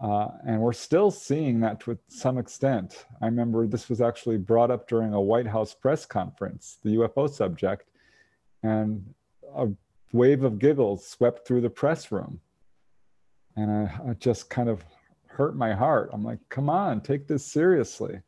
[0.00, 3.04] Uh, and we're still seeing that to some extent.
[3.20, 7.28] I remember this was actually brought up during a White House press conference, the UFO
[7.28, 7.90] subject,
[8.62, 9.04] and
[9.54, 9.68] a
[10.12, 12.40] wave of giggles swept through the press room.
[13.56, 14.84] And I, I just kind of
[15.26, 16.10] hurt my heart.
[16.12, 18.20] I'm like, come on, take this seriously.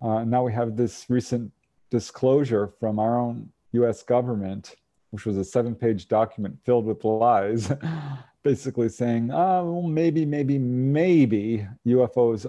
[0.00, 1.52] Uh, now we have this recent
[1.90, 4.76] disclosure from our own US government,
[5.10, 7.70] which was a seven page document filled with lies,
[8.46, 12.46] basically saying, oh, maybe, maybe, maybe UFOs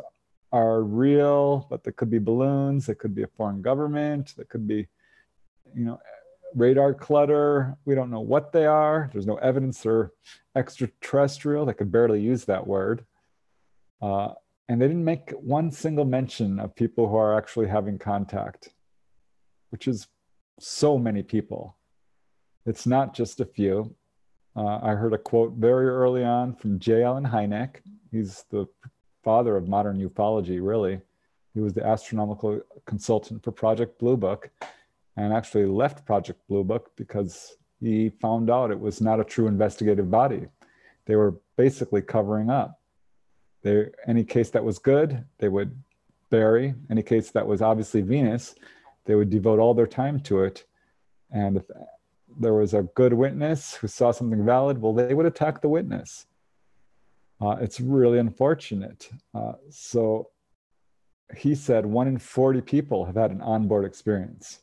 [0.51, 4.67] are real, but there could be balloons, there could be a foreign government, there could
[4.67, 4.87] be,
[5.73, 5.99] you know,
[6.53, 7.75] radar clutter.
[7.85, 9.09] We don't know what they are.
[9.11, 10.11] There's no evidence they're
[10.55, 11.65] extraterrestrial.
[11.65, 13.03] They could barely use that word.
[13.99, 14.33] Uh,
[14.69, 18.69] and they didn't make one single mention of people who are actually having contact,
[19.71, 20.07] which is
[20.59, 21.75] so many people.
[22.67, 23.95] It's not just a few.
[24.57, 27.03] Uh, I heard a quote very early on from J.
[27.03, 27.75] Allen Hynek.
[28.11, 28.65] He's the
[29.23, 30.99] father of modern ufology, really.
[31.53, 34.49] He was the astronomical consultant for Project Blue Book
[35.15, 39.45] and actually left Project Blue Book because he found out it was not a true
[39.45, 40.47] investigative body.
[41.05, 42.79] They were basically covering up.
[43.61, 45.71] They, any case that was good, they would
[46.31, 46.73] bury.
[46.89, 48.55] Any case that was obviously Venus,
[49.05, 50.65] they would devote all their time to it.
[51.29, 51.63] And
[52.39, 56.25] there was a good witness who saw something valid, well, they would attack the witness.
[57.39, 59.09] Uh, it's really unfortunate.
[59.33, 60.29] Uh, so
[61.35, 64.61] he said one in 40 people have had an onboard experience.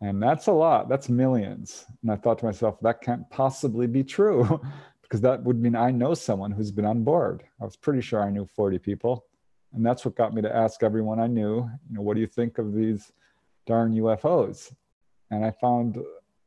[0.00, 1.86] And that's a lot, that's millions.
[2.02, 4.60] And I thought to myself, that can't possibly be true
[5.02, 7.44] because that would mean I know someone who's been on board.
[7.60, 9.24] I was pretty sure I knew 40 people.
[9.72, 11.56] And that's what got me to ask everyone I knew,
[11.88, 13.12] you know, what do you think of these
[13.66, 14.74] darn UFOs?
[15.30, 15.98] And I found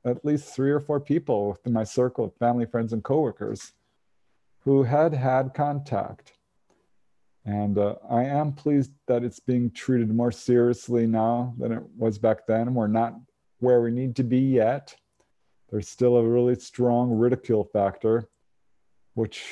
[0.06, 3.74] at least three or four people within my circle of family, friends, and coworkers
[4.60, 6.34] who had had contact.
[7.46, 12.18] And uh, I am pleased that it's being treated more seriously now than it was
[12.18, 12.74] back then.
[12.74, 13.16] We're not
[13.60, 14.96] where we need to be yet.
[15.70, 18.30] There's still a really strong ridicule factor,
[19.14, 19.44] which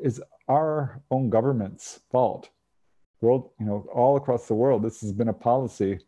[0.00, 2.50] is our own government's fault.
[3.20, 6.00] World, you know, all across the world, this has been a policy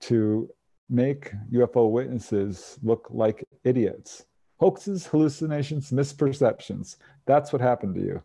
[0.00, 0.48] to
[0.88, 4.26] make UFO witnesses look like idiots.
[4.58, 6.96] Hoaxes, hallucinations, misperceptions.
[7.26, 8.22] That's what happened to you.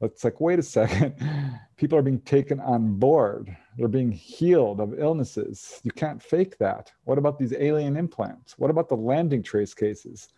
[0.00, 1.14] It's like, wait a second.
[1.76, 3.56] People are being taken on board.
[3.76, 5.80] They're being healed of illnesses.
[5.82, 6.92] You can't fake that.
[7.04, 8.58] What about these alien implants?
[8.58, 10.28] What about the landing trace cases?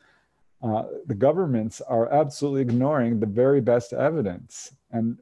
[0.62, 5.18] Uh, the governments are absolutely ignoring the very best evidence and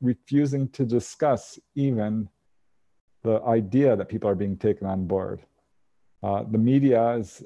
[0.00, 2.28] refusing to discuss even
[3.22, 5.42] the idea that people are being taken on board.
[6.22, 7.42] Uh, the media is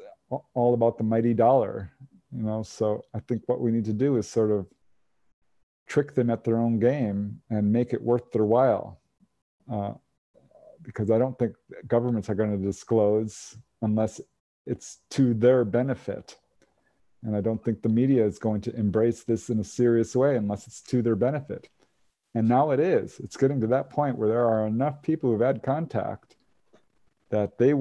[0.54, 1.90] all about the mighty dollar,
[2.32, 2.62] you know.
[2.62, 4.66] So I think what we need to do is sort of
[5.86, 9.00] trick them at their own game and make it worth their while.
[9.70, 9.92] Uh,
[10.82, 11.54] because I don't think
[11.88, 14.20] governments are going to disclose unless
[14.66, 16.36] it's to their benefit.
[17.24, 20.36] And I don't think the media is going to embrace this in a serious way
[20.36, 21.68] unless it's to their benefit.
[22.34, 23.18] And now it is.
[23.18, 26.36] It's getting to that point where there are enough people who've had contact
[27.30, 27.72] that they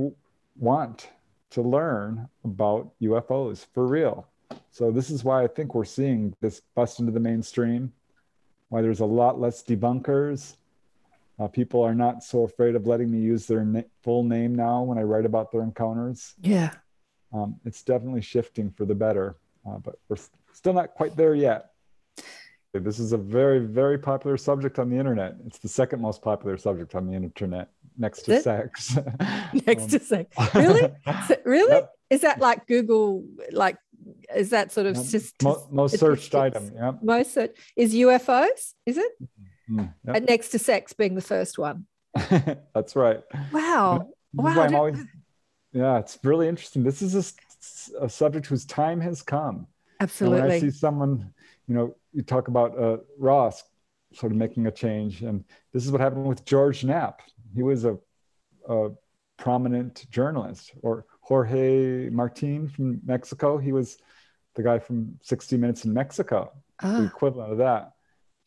[0.58, 1.10] want
[1.52, 4.28] to learn about UFOs for real.
[4.72, 7.94] So this is why I think we're seeing this bust into the mainstream,
[8.70, 10.56] why there's a lot less debunkers.
[11.40, 14.84] Uh, people are not so afraid of letting me use their na- full name now
[14.84, 16.34] when I write about their encounters.
[16.42, 16.72] Yeah.
[17.34, 19.36] Um, it's definitely shifting for the better,
[19.68, 20.18] uh, but we're
[20.54, 21.72] still not quite there yet.
[22.74, 25.36] This is a very, very popular subject on the internet.
[25.46, 28.98] It's the second most popular subject on the internet, next to sex.
[29.66, 30.56] next um, to sex.
[30.56, 30.92] Really?
[31.46, 31.74] really?
[31.74, 31.92] Yep.
[32.10, 33.26] Is that like Google?
[33.52, 33.78] Like,
[34.36, 36.72] is that sort of just most, most searched item?
[36.76, 36.94] Yeah.
[37.02, 38.74] Most search is UFOs.
[38.86, 39.12] Is it?
[39.70, 40.24] Mm, yep.
[40.24, 41.88] next to sex being the first one.
[42.74, 43.22] That's right.
[43.52, 44.10] Wow.
[44.34, 44.68] Wow.
[44.74, 45.00] Always,
[45.76, 46.84] yeah, it's really interesting.
[46.84, 47.36] This is
[48.00, 49.68] a, a, subject whose time has come.
[50.00, 50.40] Absolutely.
[50.40, 51.34] And when I see someone,
[51.68, 53.64] you know, you talk about uh, Ross
[54.14, 55.44] sort of making a change, and
[55.74, 57.22] this is what happened with George Knapp.
[57.56, 57.98] He was a,
[58.68, 58.90] a
[59.38, 63.58] prominent journalist, or Jorge Martin from Mexico.
[63.58, 63.98] He was
[64.56, 66.52] the guy from 60 Minutes in Mexico,
[66.82, 67.00] ah.
[67.00, 67.92] the equivalent of that.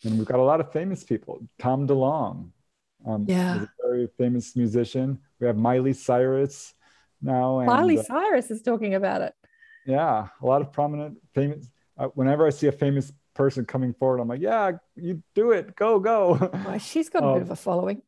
[0.04, 1.40] And we've got a lot of famous people.
[1.58, 2.50] Tom DeLonge,
[3.06, 5.18] um, yeah, a very famous musician.
[5.40, 6.74] We have Miley Cyrus
[7.20, 7.58] now.
[7.58, 9.34] And, Miley uh, Cyrus is talking about it.
[9.86, 11.68] Yeah, a lot of prominent, famous.
[11.96, 15.74] Uh, whenever I see a famous person coming forward, I'm like, yeah, you do it,
[15.74, 16.50] go, go.
[16.52, 18.02] Well, she's got a um, bit of a following.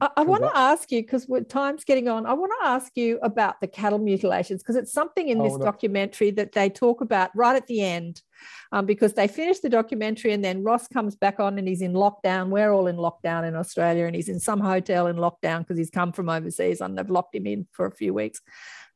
[0.00, 2.26] I, I want to ask you because time's getting on.
[2.26, 5.58] I want to ask you about the cattle mutilations because it's something in oh, this
[5.58, 8.22] documentary that they talk about right at the end.
[8.70, 11.94] Um, because they finish the documentary and then Ross comes back on and he's in
[11.94, 12.50] lockdown.
[12.50, 15.90] We're all in lockdown in Australia and he's in some hotel in lockdown because he's
[15.90, 18.40] come from overseas and they've locked him in for a few weeks.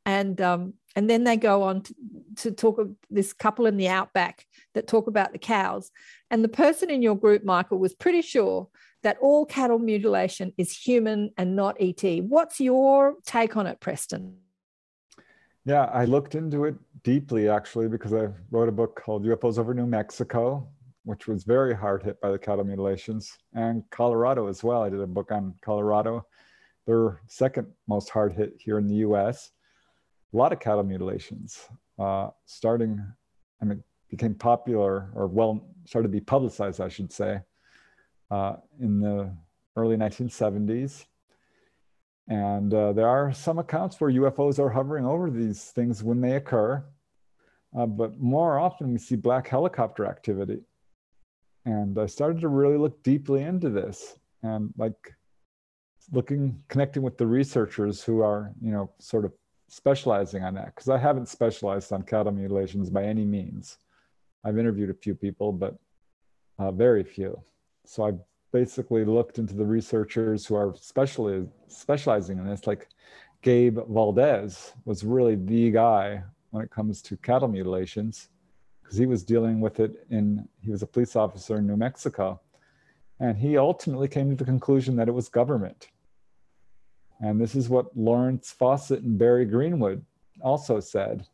[0.04, 1.94] And um, and then they go on to,
[2.36, 5.90] to talk of this couple in the outback that talk about the cows.
[6.30, 8.68] And the person in your group, Michael, was pretty sure
[9.02, 12.02] that all cattle mutilation is human and not ET.
[12.24, 14.36] What's your take on it, Preston?
[15.64, 16.74] Yeah, I looked into it
[17.04, 20.68] deeply actually because I wrote a book called UFOs over New Mexico,
[21.04, 24.82] which was very hard hit by the cattle mutilations, and Colorado as well.
[24.82, 26.26] I did a book on Colorado,
[26.86, 29.50] their second most hard hit here in the US.
[30.32, 33.04] A lot of cattle mutilations, uh, starting,
[33.60, 37.40] I mean, became popular or well, started to be publicized, I should say,
[38.32, 39.30] uh, in the
[39.76, 41.04] early 1970s.
[42.28, 46.36] And uh, there are some accounts where UFOs are hovering over these things when they
[46.36, 46.82] occur.
[47.76, 50.60] Uh, but more often we see black helicopter activity.
[51.66, 55.14] And I started to really look deeply into this and like
[56.10, 59.32] looking, connecting with the researchers who are, you know, sort of
[59.68, 60.74] specializing on that.
[60.74, 63.76] Because I haven't specialized on cattle mutilations by any means.
[64.42, 65.76] I've interviewed a few people, but
[66.58, 67.42] uh, very few.
[67.84, 68.12] So I
[68.52, 72.88] basically looked into the researchers who are specially specializing in this, like
[73.42, 78.28] Gabe Valdez was really the guy when it comes to cattle mutilations,
[78.82, 82.40] because he was dealing with it in he was a police officer in New Mexico.
[83.20, 85.88] And he ultimately came to the conclusion that it was government.
[87.20, 90.04] And this is what Lawrence Fawcett and Barry Greenwood
[90.40, 91.26] also said.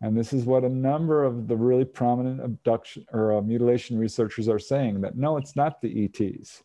[0.00, 4.48] And this is what a number of the really prominent abduction or uh, mutilation researchers
[4.48, 6.62] are saying that no, it's not the ETs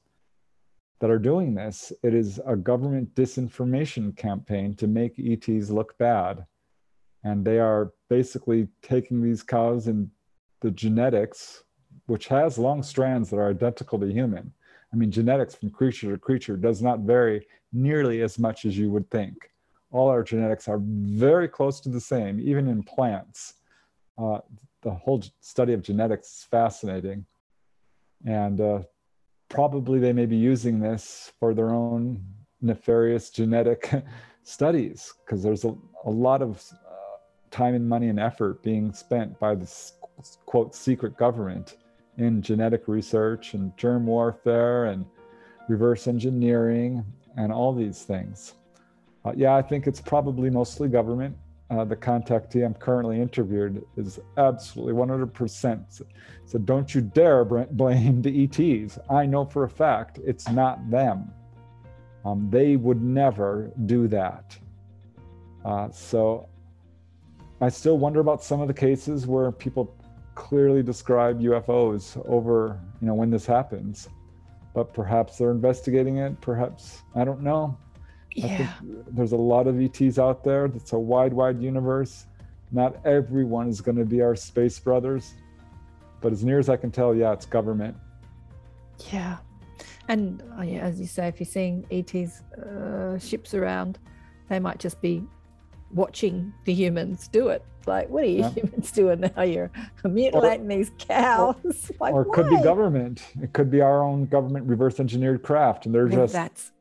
[1.00, 1.94] that are doing this.
[2.04, 6.46] It is a government disinformation campaign to make ETs look bad.
[7.24, 10.10] And they are basically taking these cows and
[10.62, 11.64] the genetics,
[12.08, 14.52] which has long strands that are identical to human.
[14.92, 18.90] I mean, genetics from creature to creature does not vary nearly as much as you
[18.90, 19.50] would think
[19.92, 23.56] all our genetics are very close to the same, even in plants.
[24.18, 24.40] Uh,
[24.82, 27.26] the whole study of genetics is fascinating.
[28.26, 28.80] And uh,
[29.50, 32.24] probably they may be using this for their own
[32.62, 33.92] nefarious genetic
[34.44, 35.76] studies, because there's a,
[36.06, 37.18] a, lot of uh,
[37.52, 39.94] time and money and effort being spent by this
[40.46, 41.78] quote secret government
[42.18, 45.06] in genetic research and germ warfare and
[45.70, 47.06] reverse engineering
[47.38, 48.56] and all these things.
[49.30, 51.38] Uh, yeah, I think it's probably mostly government.
[51.70, 56.02] Uh, the contactee I'm currently interviewed is absolutely 100%.
[56.46, 58.98] So don't you dare blame the ETs.
[59.08, 61.32] I know for a fact it's not them.
[62.26, 64.58] Um, they would never do that.
[65.64, 66.50] Uh, so
[67.62, 69.96] I still wonder about some of the cases where people
[70.34, 74.10] clearly describe UFOs over, you know, when this happens.
[74.74, 76.42] But perhaps they're investigating it.
[76.42, 77.78] Perhaps I don't know.
[78.36, 78.74] Yeah.
[79.08, 80.66] there's a lot of ETs out there.
[80.66, 82.26] It's a wide, wide universe.
[82.72, 85.34] Not everyone is going to be our space brothers,
[86.22, 87.98] but as near as I can tell, yeah, it's government.
[89.12, 89.38] Yeah.
[90.08, 94.00] And uh, yeah, as you say, if you're seeing ETs uh, ships around,
[94.50, 95.24] they might just be
[95.92, 97.64] watching the humans do it.
[97.86, 98.50] Like, what are you yeah.
[98.52, 99.42] humans doing now?
[99.42, 99.72] You're
[100.04, 101.56] mutilating or, these cows.
[101.64, 103.24] Or, like, or it could be government.
[103.42, 106.72] It could be our own government reverse engineered craft, and they're just that's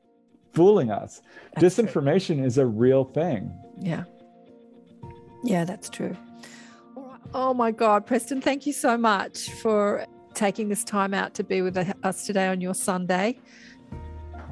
[0.58, 1.22] fooling us.
[1.54, 2.44] That's Disinformation true.
[2.44, 3.56] is a real thing.
[3.78, 4.04] Yeah.
[5.44, 6.16] Yeah, that's true.
[7.32, 10.04] Oh my God, Preston, thank you so much for
[10.34, 13.38] taking this time out to be with us today on your Sunday.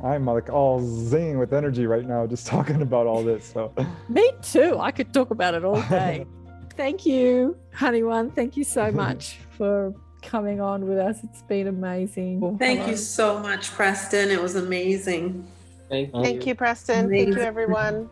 [0.05, 3.45] I'm like all zing with energy right now just talking about all this.
[3.45, 3.73] So
[4.09, 4.79] me too.
[4.79, 6.25] I could talk about it all day.
[6.77, 8.31] Thank you, honey one.
[8.31, 9.93] Thank you so much for
[10.23, 11.25] coming on with us.
[11.25, 12.59] It's been amazing.
[12.59, 12.91] Thank Hello.
[12.91, 14.31] you so much, Preston.
[14.31, 15.49] It was amazing.
[15.89, 17.07] Thank you, Thank you Preston.
[17.07, 17.27] Amazing.
[17.27, 18.09] Thank you, everyone.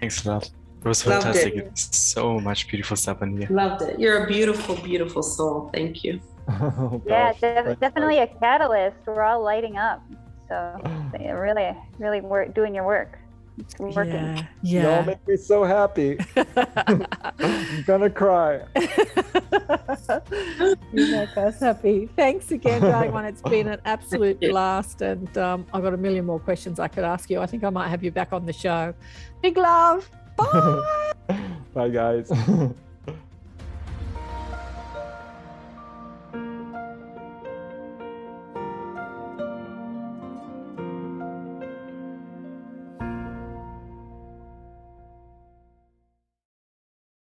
[0.00, 0.44] Thanks a lot.
[0.44, 1.56] It was fantastic.
[1.56, 1.78] It.
[1.78, 3.48] So much beautiful stuff in here.
[3.50, 3.98] Loved it.
[3.98, 5.70] You're a beautiful, beautiful soul.
[5.74, 6.20] Thank you.
[6.48, 8.96] oh, yeah, def- definitely a catalyst.
[9.06, 10.02] We're all lighting up.
[10.48, 10.80] So
[11.20, 13.18] really, really work, doing your work.
[13.58, 14.12] It's working.
[14.12, 14.46] Yeah.
[14.62, 14.96] yeah.
[14.96, 16.18] Y'all make me so happy.
[16.76, 17.06] I'm
[17.86, 18.60] gonna cry.
[20.92, 22.08] you make us happy.
[22.16, 23.24] Thanks again, darling one.
[23.24, 27.04] It's been an absolute blast, and um, I've got a million more questions I could
[27.04, 27.40] ask you.
[27.40, 28.94] I think I might have you back on the show.
[29.42, 30.08] Big love.
[30.36, 31.12] Bye.
[31.74, 32.30] Bye, guys.